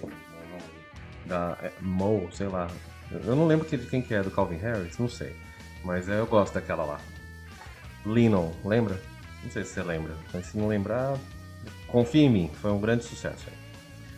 Da 1.26 1.58
é, 1.62 1.70
Mo, 1.82 2.30
sei 2.32 2.48
lá. 2.48 2.66
Eu 3.10 3.36
não 3.36 3.46
lembro 3.46 3.68
de 3.68 3.76
quem 3.76 4.00
que 4.00 4.14
é, 4.14 4.22
do 4.22 4.30
Calvin 4.30 4.56
Harris, 4.56 4.96
não 4.96 5.06
sei. 5.06 5.36
Mas 5.84 6.08
é, 6.08 6.18
eu 6.18 6.26
gosto 6.26 6.54
daquela 6.54 6.86
lá. 6.86 6.98
Linon, 8.06 8.52
lembra? 8.64 8.98
Não 9.42 9.50
sei 9.50 9.64
se 9.64 9.74
você 9.74 9.82
lembra. 9.82 10.14
Mas 10.32 10.46
se 10.46 10.56
não 10.56 10.66
lembrar, 10.66 11.18
confia 11.88 12.22
em 12.22 12.30
mim, 12.30 12.50
foi 12.62 12.70
um 12.70 12.80
grande 12.80 13.04
sucesso 13.04 13.44
aí. 13.46 13.54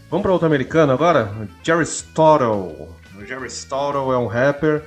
Vamos 0.08 0.22
para 0.22 0.30
outro 0.30 0.46
americano 0.46 0.92
agora? 0.92 1.28
Jerry 1.64 1.82
Stottle. 1.82 2.88
O 3.18 3.24
Jerry 3.24 3.48
Stottle 3.48 4.12
é 4.12 4.16
um 4.16 4.28
rapper. 4.28 4.84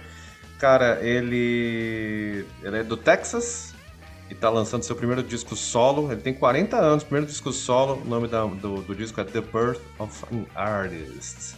Cara, 0.58 1.02
ele, 1.02 2.46
ele 2.64 2.78
é 2.78 2.84
do 2.84 2.96
Texas 2.96 3.76
e 4.30 4.36
tá 4.36 4.50
lançando 4.50 4.84
seu 4.84 4.96
primeiro 4.96 5.24
disco 5.24 5.56
solo. 5.56 6.12
Ele 6.12 6.22
tem 6.22 6.34
40 6.34 6.78
anos, 6.78 7.04
primeiro 7.04 7.28
disco 7.28 7.52
solo. 7.52 7.96
O 8.02 8.06
nome 8.06 8.28
da- 8.28 8.46
do, 8.46 8.82
do 8.82 8.96
disco 8.96 9.20
é 9.20 9.24
The 9.24 9.42
Birth 9.42 9.82
of 9.98 10.26
an 10.34 10.46
Artist. 10.56 11.56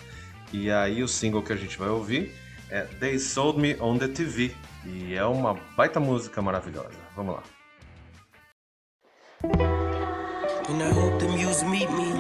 E 0.53 0.69
aí 0.71 1.01
o 1.03 1.07
single 1.07 1.41
que 1.41 1.53
a 1.53 1.55
gente 1.55 1.77
vai 1.77 1.89
ouvir 1.89 2.33
é 2.69 2.81
They 2.99 3.19
Sold 3.19 3.59
Me 3.59 3.75
on 3.79 3.97
the 3.97 4.07
TV. 4.07 4.53
E 4.85 5.13
é 5.13 5.23
uma 5.25 5.55
baita 5.75 5.99
música 5.99 6.41
maravilhosa. 6.41 6.89
Vamos 7.15 7.35
lá. 7.35 7.43
And 10.69 10.81
I 10.81 10.91
hope 10.93 11.19
the 11.19 11.27
muse 11.27 11.65
meet 11.65 11.89
me. 11.91 12.13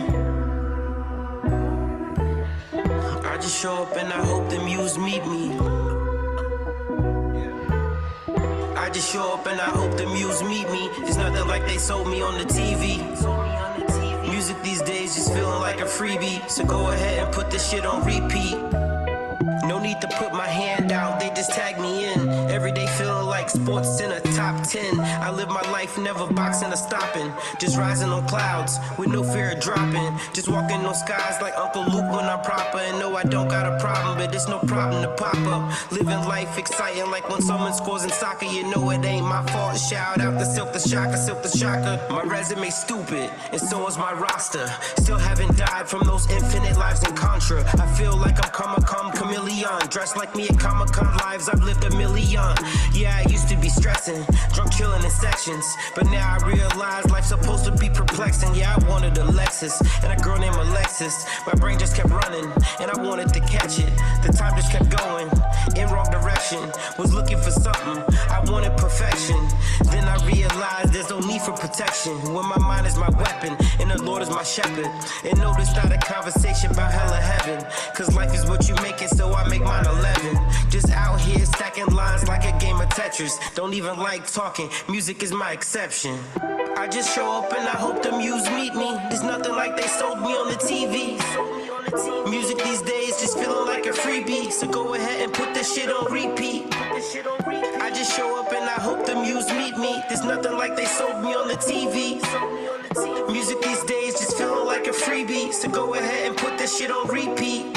I 3.23 3.37
just 3.39 3.55
show 3.61 3.83
up 3.83 3.95
and 3.97 4.11
I 4.11 4.19
hope 4.25 4.49
the 4.49 4.59
muse 4.59 4.97
meet 4.99 5.25
me. 5.25 5.70
Just 8.93 9.13
show 9.13 9.33
up 9.33 9.47
and 9.47 9.59
I 9.59 9.69
hope 9.69 9.95
the 9.95 10.05
muse 10.05 10.43
meet 10.43 10.69
me. 10.69 10.89
It's 11.07 11.15
nothing 11.15 11.47
like 11.47 11.65
they 11.65 11.77
sold 11.77 12.07
me 12.07 12.21
on 12.21 12.37
the 12.37 12.43
TV. 12.43 12.99
Music 14.29 14.61
these 14.63 14.81
days 14.81 15.15
just 15.15 15.33
feeling 15.33 15.61
like 15.61 15.79
a 15.79 15.85
freebie. 15.85 16.47
So 16.49 16.65
go 16.65 16.91
ahead 16.91 17.23
and 17.23 17.33
put 17.33 17.49
this 17.49 17.69
shit 17.69 17.85
on 17.85 18.05
repeat. 18.05 18.57
No 19.65 19.79
need 19.79 20.01
to 20.01 20.07
put 20.19 20.33
my 20.33 20.47
hand 20.47 20.91
out, 20.91 21.19
they 21.19 21.29
just 21.29 21.51
tag 21.51 21.79
me 21.79 22.11
in. 22.11 22.27
Every 22.49 22.71
day 22.71 22.87
feeling 22.97 23.27
like 23.27 23.30
sports 23.49 23.99
in 23.99 24.11
a 24.11 24.19
top 24.35 24.67
10. 24.67 24.99
I 24.99 25.31
live 25.31 25.49
my 25.49 25.61
life 25.71 25.97
never 25.97 26.25
boxing 26.27 26.71
or 26.71 26.75
stopping. 26.75 27.31
Just 27.59 27.77
rising 27.77 28.09
on 28.09 28.27
clouds 28.27 28.77
with 28.97 29.09
no 29.09 29.23
fear 29.23 29.51
of 29.51 29.59
dropping. 29.59 30.17
Just 30.33 30.47
walking 30.47 30.85
on 30.85 30.95
skies 30.95 31.37
like 31.41 31.53
Uncle 31.57 31.83
Luke 31.83 32.11
when 32.11 32.25
I'm 32.25 32.41
proper. 32.41 32.79
And 32.79 32.99
no, 32.99 33.15
I 33.15 33.23
don't 33.23 33.47
got 33.47 33.65
a 33.65 33.79
problem, 33.79 34.17
but 34.17 34.33
it's 34.33 34.47
no 34.47 34.59
problem 34.59 35.01
to 35.03 35.09
pop 35.15 35.37
up. 35.47 35.91
Living 35.91 36.23
life 36.27 36.57
exciting 36.57 37.09
like 37.09 37.27
when 37.29 37.41
someone 37.41 37.73
scores 37.73 38.03
in 38.03 38.09
soccer. 38.09 38.45
You 38.45 38.63
know 38.69 38.89
it 38.91 39.03
ain't 39.05 39.25
my 39.25 39.45
fault. 39.47 39.77
Shout 39.77 40.19
out 40.21 40.37
to 40.39 40.45
Silk 40.45 40.73
the 40.73 40.79
Shocker, 40.79 41.17
Silk 41.17 41.41
the 41.43 41.49
Shocker. 41.49 41.99
My 42.09 42.23
resume 42.23 42.69
stupid, 42.69 43.29
and 43.51 43.61
so 43.61 43.87
is 43.87 43.97
my 43.97 44.13
roster. 44.13 44.67
Still 44.97 45.17
haven't 45.17 45.57
died 45.57 45.87
from 45.87 46.01
those 46.05 46.29
infinite 46.29 46.77
lives 46.77 47.03
in 47.07 47.15
Contra. 47.15 47.63
I 47.79 47.87
feel 47.95 48.17
like 48.17 48.37
I'm 48.43 48.51
come 48.51 48.75
come 48.83 49.11
chameleon. 49.11 49.79
Dressed 49.89 50.17
like 50.17 50.35
me 50.35 50.47
at 50.47 50.59
Comic 50.59 50.91
Con 50.91 51.15
lives, 51.17 51.49
I've 51.49 51.63
lived 51.63 51.83
a 51.83 51.89
million. 51.97 52.53
Yeah, 52.93 53.23
used 53.31 53.47
to 53.47 53.55
be 53.55 53.69
stressing, 53.69 54.21
drunk 54.53 54.71
chilling 54.71 55.03
in 55.03 55.09
sections. 55.09 55.65
But 55.95 56.05
now 56.11 56.37
I 56.37 56.45
realize 56.45 57.09
life's 57.09 57.29
supposed 57.29 57.65
to 57.65 57.71
be 57.71 57.89
perplexing. 57.89 58.53
Yeah, 58.53 58.75
I 58.75 58.89
wanted 58.89 59.17
a 59.17 59.23
Lexus 59.23 59.81
and 60.03 60.11
a 60.11 60.21
girl 60.21 60.37
named 60.37 60.55
Alexis. 60.55 61.25
My 61.47 61.53
brain 61.53 61.79
just 61.79 61.95
kept 61.95 62.09
running, 62.09 62.51
and 62.79 62.91
I 62.91 63.01
wanted 63.01 63.29
to 63.33 63.39
catch 63.41 63.79
it. 63.79 63.91
The 64.23 64.33
time 64.33 64.55
just 64.55 64.71
kept 64.71 64.89
going 64.89 65.29
in 65.77 65.87
wrong 65.93 66.09
direction. 66.11 66.59
Was 66.99 67.13
looking 67.13 67.37
for 67.37 67.51
something, 67.51 68.03
I 68.29 68.43
wanted 68.47 68.75
perfection. 68.77 69.39
Then 69.85 70.03
I 70.05 70.17
realized 70.27 70.93
there's 70.93 71.09
no 71.09 71.19
need 71.19 71.41
for 71.41 71.53
protection. 71.53 72.13
When 72.33 72.45
my 72.45 72.59
mind 72.59 72.85
is 72.85 72.97
my 72.97 73.09
weapon, 73.09 73.55
and 73.79 73.89
the 73.89 74.03
Lord 74.03 74.21
is 74.21 74.29
my 74.29 74.43
shepherd. 74.43 74.91
And 75.23 75.37
no, 75.39 75.53
this 75.55 75.73
not 75.75 75.91
a 75.91 75.97
conversation 75.97 76.71
about 76.71 76.91
hell 76.91 77.13
or 77.13 77.21
heaven. 77.21 77.65
Cause 77.95 78.13
life 78.13 78.33
is 78.33 78.45
what 78.49 78.67
you 78.67 78.75
make 78.75 79.01
it, 79.01 79.09
so 79.09 79.33
I 79.33 79.47
make 79.47 79.61
mine 79.61 79.85
11. 79.85 80.37
Just 80.69 80.89
out 80.91 81.19
here 81.21 81.45
stacking 81.45 81.87
lines 81.87 82.27
like 82.27 82.43
a 82.43 82.57
game 82.59 82.79
of 82.81 82.89
Tetris. 82.89 83.10
Don't 83.55 83.73
even 83.73 83.97
like 83.97 84.25
talking, 84.31 84.69
music 84.87 85.21
is 85.21 85.33
my 85.33 85.51
exception. 85.51 86.17
I 86.77 86.87
just 86.87 87.13
show 87.13 87.29
up 87.29 87.51
and 87.51 87.67
I 87.67 87.75
hope 87.75 88.01
the 88.01 88.11
muse 88.13 88.49
meet 88.51 88.73
me. 88.73 88.89
It's 89.11 89.21
nothing 89.21 89.51
like 89.51 89.75
they 89.75 89.87
sold 89.87 90.21
me 90.21 90.27
on 90.27 90.47
the 90.47 90.55
TV. 90.55 91.19
Music 92.29 92.57
these 92.63 92.81
days 92.81 93.19
just 93.19 93.37
feeling 93.37 93.67
like 93.67 93.85
a 93.85 93.89
freebie. 93.89 94.49
So 94.49 94.65
go 94.65 94.93
ahead 94.93 95.21
and 95.23 95.33
put 95.33 95.53
this 95.53 95.75
shit 95.75 95.89
on 95.91 96.09
repeat. 96.09 96.73
I 97.03 97.89
just 97.89 98.15
show 98.15 98.39
up 98.39 98.53
and 98.53 98.69
I 98.69 98.73
hope 98.73 99.07
the 99.07 99.15
muse 99.15 99.49
meet 99.49 99.75
me. 99.75 100.03
There's 100.07 100.23
nothing 100.23 100.55
like 100.55 100.75
they 100.75 100.85
sold 100.85 101.23
me 101.23 101.33
on 101.33 101.47
the 101.47 101.55
TV. 101.55 102.21
Music 103.27 103.59
these 103.59 103.83
days 103.85 104.19
just 104.19 104.37
feeling 104.37 104.67
like 104.67 104.85
a 104.85 104.91
freebie. 104.91 105.51
So 105.51 105.67
go 105.67 105.95
ahead 105.95 106.27
and 106.27 106.37
put 106.37 106.59
this 106.59 106.77
shit 106.77 106.91
on 106.91 107.07
repeat. 107.07 107.75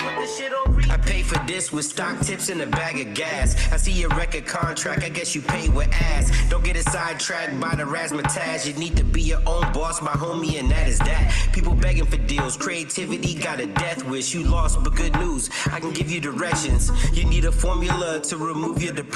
I 0.90 0.98
pay 1.06 1.22
for 1.22 1.38
this 1.46 1.72
with 1.72 1.86
stock 1.86 2.20
tips 2.20 2.50
and 2.50 2.60
a 2.60 2.66
bag 2.66 3.00
of 3.00 3.14
gas. 3.14 3.56
I 3.72 3.78
see 3.78 3.92
your 3.92 4.10
record 4.10 4.44
contract, 4.44 5.02
I 5.02 5.08
guess 5.08 5.34
you 5.34 5.40
pay 5.40 5.70
with 5.70 5.88
ass. 5.88 6.30
Don't 6.50 6.62
get 6.62 6.76
it 6.76 6.84
sidetracked 6.84 7.58
by 7.58 7.74
the 7.74 7.84
razzmatazz. 7.84 8.66
You 8.66 8.74
need 8.74 8.94
to 8.96 9.04
be 9.04 9.22
your 9.22 9.40
own 9.46 9.72
boss, 9.72 10.02
my 10.02 10.12
homie, 10.12 10.58
and 10.58 10.70
that 10.70 10.86
is 10.86 10.98
that. 10.98 11.32
People 11.52 11.74
begging 11.74 12.04
for 12.04 12.18
deals, 12.18 12.58
creativity 12.58 13.34
got 13.34 13.58
a 13.58 13.66
death 13.66 14.04
wish. 14.04 14.34
You 14.34 14.42
lost, 14.44 14.82
but 14.84 14.94
good 14.94 15.14
news, 15.14 15.48
I 15.72 15.80
can 15.80 15.92
give 15.92 16.10
you 16.10 16.20
directions. 16.20 16.90
You 17.16 17.24
need 17.24 17.46
a 17.46 17.52
formula 17.52 18.20
to 18.20 18.36
remove 18.36 18.82
your 18.82 18.92
depression. 18.92 19.13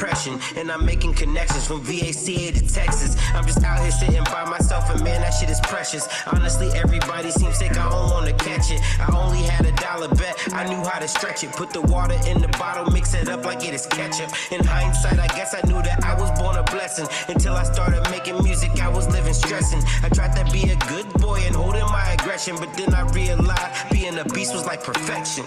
And 0.57 0.71
I'm 0.71 0.87
making 0.87 1.15
connections 1.15 1.67
from 1.67 1.83
VACA 1.83 2.55
to 2.55 2.73
Texas. 2.73 3.17
I'm 3.35 3.45
just 3.45 3.63
out 3.65 3.81
here 3.81 3.91
sitting 3.91 4.23
by 4.25 4.45
myself, 4.45 4.89
and 4.91 5.03
man, 5.03 5.21
that 5.23 5.31
shit 5.31 5.51
is 5.51 5.61
precious. 5.61 6.09
Honestly, 6.27 6.69
everybody 6.79 7.33
seems 7.33 7.59
sick, 7.59 7.77
I 7.77 7.91
don't 7.91 8.11
wanna 8.11 8.33
catch 8.33 8.71
it. 8.71 8.81
I 9.01 9.11
only 9.17 9.43
had 9.43 9.67
a 9.67 9.73
dollar 9.73 10.09
bet, 10.09 10.37
I 10.53 10.69
knew 10.69 10.83
how 10.85 11.01
to 11.01 11.09
stretch 11.09 11.43
it. 11.43 11.53
Put 11.53 11.71
the 11.71 11.83
water 11.83 12.15
in 12.29 12.41
the 12.41 12.49
bottle, 12.59 12.93
mix 12.93 13.13
it 13.15 13.29
up 13.29 13.45
like 13.45 13.65
it 13.67 13.75
is 13.75 13.87
ketchup. 13.87 14.31
In 14.53 14.65
hindsight, 14.65 15.19
I 15.19 15.27
guess 15.29 15.55
I 15.55 15.67
knew 15.67 15.83
that 15.83 16.05
I 16.05 16.15
was 16.15 16.31
born 16.39 16.57
a 16.57 16.63
blessing. 16.63 17.09
Until 17.29 17.55
I 17.55 17.65
started 17.65 18.03
making 18.11 18.43
music, 18.45 18.71
I 18.81 18.89
was 18.89 19.09
living 19.09 19.35
stressing. 19.35 19.83
I 20.05 20.09
tried 20.11 20.35
to 20.37 20.45
be 20.53 20.71
a 20.71 20.77
good 20.87 21.09
boy 21.15 21.41
and 21.45 21.57
holding 21.57 21.87
my 21.87 22.13
aggression, 22.13 22.57
but 22.57 22.73
then 22.75 22.95
I 22.95 23.03
realized 23.11 23.91
being 23.91 24.17
a 24.17 24.25
beast 24.27 24.55
was 24.55 24.65
like 24.65 24.85
perfection. 24.85 25.45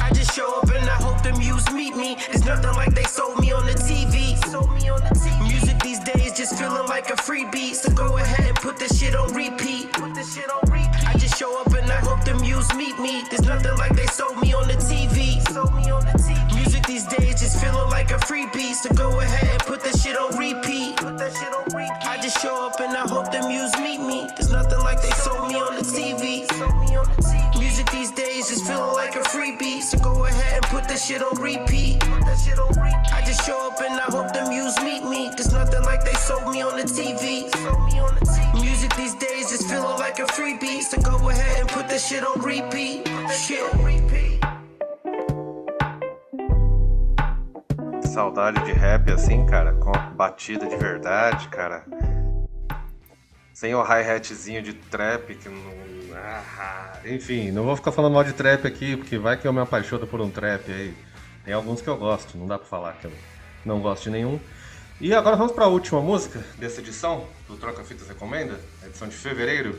I 0.00 0.10
just 0.12 0.34
show 0.34 0.60
up 0.60 0.70
and 0.70 0.88
I 0.88 0.96
hope 0.96 1.22
the 1.22 1.32
muse 1.38 1.70
meet 1.72 1.96
me. 1.96 2.16
It's 2.30 2.44
nothing 2.44 2.72
like 2.72 2.94
they 2.94 3.04
sold 3.04 3.40
me 3.40 3.52
on 3.52 3.66
the 3.66 3.72
TV. 3.72 4.36
Sold 4.50 4.72
me 4.74 4.88
on 4.88 5.00
the 5.00 5.14
TV. 5.14 5.48
Music 5.48 5.78
these 5.80 6.00
days 6.00 6.32
just 6.36 6.58
feeling 6.58 6.86
like 6.86 7.10
a 7.10 7.16
free 7.16 7.44
freebie. 7.44 7.74
So 7.74 7.92
go 7.92 8.16
ahead 8.16 8.46
and 8.46 8.56
put 8.56 8.76
this 8.78 8.98
shit 8.98 9.14
on 9.14 9.32
repeat. 9.34 9.88
Shit 10.24 10.50
on 10.50 10.60
repeat. 10.70 11.06
I 11.06 11.16
just 11.18 11.36
show 11.38 11.60
up 11.60 11.72
and 11.74 11.90
I 11.90 12.00
hope 12.00 12.24
the 12.24 12.34
muse 12.34 12.72
meet 12.74 12.98
me. 12.98 13.24
There's 13.30 13.46
nothing 13.46 13.76
like 13.76 13.94
they 13.94 14.06
sold 14.06 14.40
me 14.40 14.54
on 14.54 14.66
the 14.68 14.74
TV. 14.74 15.40
Sold 15.52 15.74
me 15.74 15.90
on 15.90 16.04
the 16.04 16.16
TV. 16.18 16.54
Music 16.54 16.86
these 16.86 17.06
days 17.06 17.40
just 17.40 17.60
feeling 17.62 17.90
like 17.90 18.10
a 18.10 18.18
free 18.20 18.46
freebie. 18.46 18.74
So 18.74 18.92
go 18.94 19.20
ahead 19.20 19.48
and 19.50 19.60
put 19.60 19.82
this 19.82 20.02
shit 20.02 20.16
on 20.16 20.36
repeat. 20.36 20.98
Shit 21.00 21.52
on 21.52 21.64
repeat. 21.74 21.90
I 22.06 22.18
just 22.22 22.40
show 22.40 22.66
up 22.66 22.80
and 22.80 22.96
I 22.96 23.06
hope 23.08 23.30
the 23.32 23.46
muse 23.48 23.76
meet 23.78 24.00
me. 24.00 24.28
There's 24.36 24.50
nothing 24.50 24.78
like 24.80 25.00
they 25.02 25.10
sold 25.10 25.48
me 25.48 25.56
on 25.56 25.76
the 25.76 25.82
TV. 25.82 26.44
Just 28.54 28.66
feeling 28.66 28.94
like 28.94 29.16
a 29.16 29.24
freebie. 29.34 29.82
So 29.82 29.98
go 29.98 30.24
ahead 30.26 30.54
and 30.54 30.64
put 30.66 30.84
that 30.88 30.98
shit 30.98 31.22
on 31.22 31.34
repeat. 31.42 31.98
I 32.04 33.22
just 33.26 33.44
show 33.44 33.58
up 33.68 33.80
and 33.80 34.00
I 34.00 34.08
hope 34.16 34.32
the 34.32 34.48
muse 34.48 34.78
meet 34.80 35.02
me. 35.04 35.30
There's 35.36 35.52
nothing 35.52 35.82
like 35.82 36.04
they 36.04 36.14
sold 36.14 36.52
me 36.52 36.62
on 36.62 36.76
the 36.76 36.84
TV. 36.84 37.50
Music 38.54 38.94
these 38.94 39.14
days 39.16 39.50
just 39.50 39.68
feeling 39.68 39.98
like 39.98 40.20
a 40.20 40.26
freebie. 40.36 40.82
So 40.82 41.00
go 41.02 41.28
ahead 41.30 41.60
and 41.60 41.68
put 41.68 41.88
that 41.88 42.00
shit 42.00 42.22
on 42.24 42.40
repeat. 42.42 43.08
Shit. 43.32 43.64
Saudade 48.14 48.64
de 48.64 48.72
rap 48.72 49.10
assim, 49.10 49.44
cara, 49.46 49.72
com 49.74 49.90
a 49.90 49.98
batida 49.98 50.68
de 50.68 50.76
verdade, 50.76 51.48
cara. 51.48 51.84
Sem 53.52 53.74
o 53.74 53.82
hi-hatzinho 53.82 54.62
de 54.62 54.74
trap 54.74 55.34
que 55.34 55.48
não. 55.48 55.93
Ah, 56.26 57.00
enfim, 57.04 57.50
não 57.50 57.64
vou 57.64 57.76
ficar 57.76 57.92
falando 57.92 58.14
mal 58.14 58.24
de 58.24 58.32
trap 58.32 58.66
aqui, 58.66 58.96
porque 58.96 59.18
vai 59.18 59.36
que 59.36 59.46
eu 59.46 59.52
me 59.52 59.60
apaixono 59.60 60.06
por 60.06 60.22
um 60.22 60.30
trap 60.30 60.72
aí. 60.72 60.94
Tem 61.44 61.52
alguns 61.52 61.82
que 61.82 61.88
eu 61.88 61.98
gosto, 61.98 62.38
não 62.38 62.46
dá 62.46 62.58
pra 62.58 62.66
falar 62.66 62.94
que 62.94 63.06
eu 63.06 63.12
não 63.62 63.78
gosto 63.82 64.04
de 64.04 64.10
nenhum. 64.10 64.40
E 64.98 65.12
agora 65.12 65.36
vamos 65.36 65.52
pra 65.52 65.66
última 65.66 66.00
música 66.00 66.42
dessa 66.56 66.80
edição, 66.80 67.28
do 67.46 67.56
Troca 67.58 67.84
Fitas 67.84 68.08
Recomenda, 68.08 68.58
edição 68.82 69.06
de 69.06 69.14
fevereiro. 69.14 69.78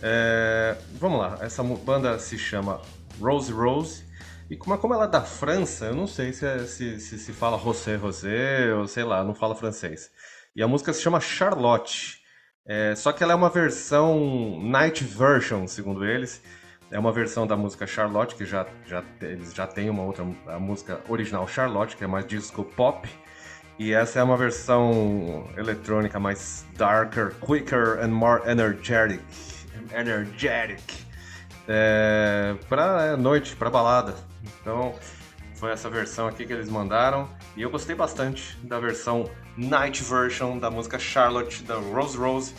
É, 0.00 0.76
vamos 0.92 1.18
lá, 1.18 1.38
essa 1.40 1.60
banda 1.64 2.16
se 2.20 2.38
chama 2.38 2.80
Rose 3.20 3.50
Rose. 3.50 4.04
E 4.48 4.56
como, 4.56 4.78
como 4.78 4.94
ela 4.94 5.06
é 5.06 5.08
da 5.08 5.22
França, 5.22 5.86
eu 5.86 5.94
não 5.94 6.06
sei 6.06 6.32
se, 6.32 6.46
é- 6.46 6.64
se, 6.66 7.00
se, 7.00 7.18
se 7.18 7.32
fala 7.32 7.56
Rosé 7.56 7.96
Rosé 7.96 8.72
ou 8.74 8.86
sei 8.86 9.02
lá, 9.02 9.24
não 9.24 9.34
fala 9.34 9.56
francês. 9.56 10.08
E 10.54 10.62
a 10.62 10.68
música 10.68 10.92
se 10.92 11.02
chama 11.02 11.18
Charlotte. 11.20 12.19
É, 12.72 12.94
só 12.94 13.10
que 13.10 13.20
ela 13.20 13.32
é 13.32 13.34
uma 13.34 13.50
versão 13.50 14.60
night 14.62 15.02
version, 15.02 15.66
segundo 15.66 16.04
eles. 16.04 16.40
É 16.88 17.00
uma 17.00 17.10
versão 17.12 17.44
da 17.44 17.56
música 17.56 17.84
Charlotte, 17.84 18.36
que 18.36 18.46
já, 18.46 18.64
já, 18.86 19.02
eles 19.20 19.52
já 19.52 19.66
têm 19.66 19.90
uma 19.90 20.04
outra 20.04 20.24
a 20.46 20.56
música 20.56 21.00
original 21.08 21.48
Charlotte, 21.48 21.96
que 21.96 22.04
é 22.04 22.06
mais 22.06 22.24
disco 22.24 22.62
pop. 22.62 23.08
E 23.76 23.92
essa 23.92 24.20
é 24.20 24.22
uma 24.22 24.36
versão 24.36 25.48
eletrônica 25.56 26.20
mais 26.20 26.64
darker, 26.76 27.34
quicker 27.44 27.98
and 28.00 28.12
more 28.12 28.40
energetic. 28.48 29.20
Energetic. 29.92 30.80
É, 31.66 32.54
pra 32.68 33.02
é, 33.02 33.16
noite, 33.16 33.56
pra 33.56 33.68
balada. 33.68 34.14
Então, 34.60 34.94
foi 35.54 35.72
essa 35.72 35.90
versão 35.90 36.28
aqui 36.28 36.46
que 36.46 36.52
eles 36.52 36.68
mandaram. 36.68 37.28
E 37.60 37.62
eu 37.62 37.68
gostei 37.68 37.94
bastante 37.94 38.56
da 38.62 38.80
versão 38.80 39.30
Night 39.54 40.02
Version 40.02 40.58
da 40.58 40.70
música 40.70 40.98
Charlotte, 40.98 41.62
da 41.62 41.74
Rose 41.74 42.16
Rose. 42.16 42.54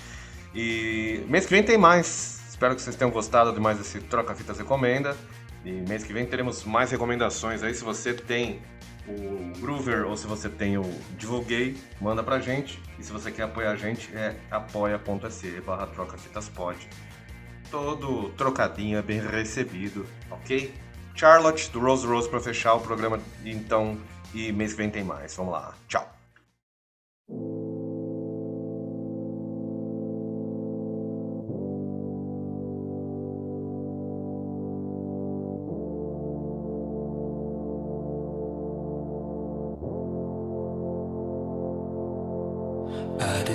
E 0.54 1.26
mês 1.28 1.48
que 1.48 1.56
vem 1.56 1.64
tem 1.64 1.76
mais. 1.76 2.40
Espero 2.48 2.76
que 2.76 2.84
vocês 2.84 2.96
tenham 2.96 3.10
gostado 3.10 3.52
de 3.52 3.60
mais 3.60 3.80
esse 3.80 4.00
Troca 4.02 4.36
Fitas 4.36 4.60
Recomenda. 4.60 5.18
E 5.66 5.72
mês 5.72 6.04
que 6.04 6.14
vem 6.14 6.24
teremos 6.24 6.64
mais 6.66 6.92
recomendações 6.92 7.64
aí. 7.64 7.74
Se 7.74 7.84
você 7.84 8.14
tem 8.14 8.62
o 9.08 9.60
Groover 9.60 10.06
ou 10.06 10.16
se 10.16 10.28
você 10.28 10.48
tem 10.48 10.78
o 10.78 10.84
Divulguei, 11.18 11.76
manda 12.00 12.22
pra 12.22 12.40
gente. 12.40 12.80
E 13.00 13.04
se 13.04 13.12
você 13.12 13.32
quer 13.32 13.46
apoiar 13.46 13.72
a 13.72 13.76
gente, 13.76 14.16
é 14.16 14.36
apoia.se 14.52 15.62
barra 15.62 15.88
Troca 15.88 16.16
Fitas 16.16 16.48
Pod. 16.48 16.78
Todo 17.72 18.30
trocadinho 18.38 19.00
é 19.00 19.02
bem 19.02 19.20
recebido, 19.20 20.06
ok? 20.30 20.72
Charlotte 21.16 21.72
do 21.72 21.80
Rose 21.80 22.06
Rose 22.06 22.30
pra 22.30 22.40
fechar 22.40 22.76
o 22.76 22.82
programa, 22.82 23.20
então. 23.44 23.98
E 24.34 24.52
mês 24.52 24.72
que 24.72 24.78
vem 24.78 24.90
tem 24.90 25.04
mais. 25.04 25.36
Vamos 25.36 25.54
lá. 25.54 25.74
Tchau. 25.88 26.08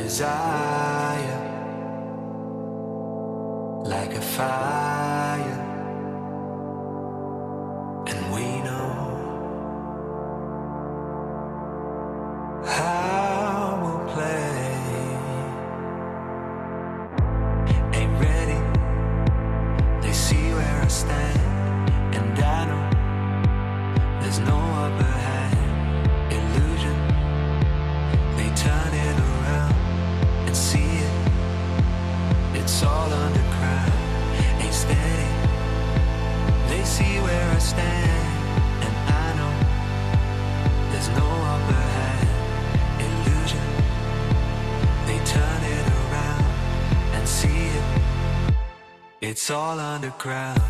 desire 0.07 1.43
like 3.85 4.15
a 4.15 4.21
fire 4.21 4.76
the 50.07 50.13
crowd. 50.13 50.66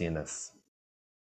Vacinas. 0.00 0.39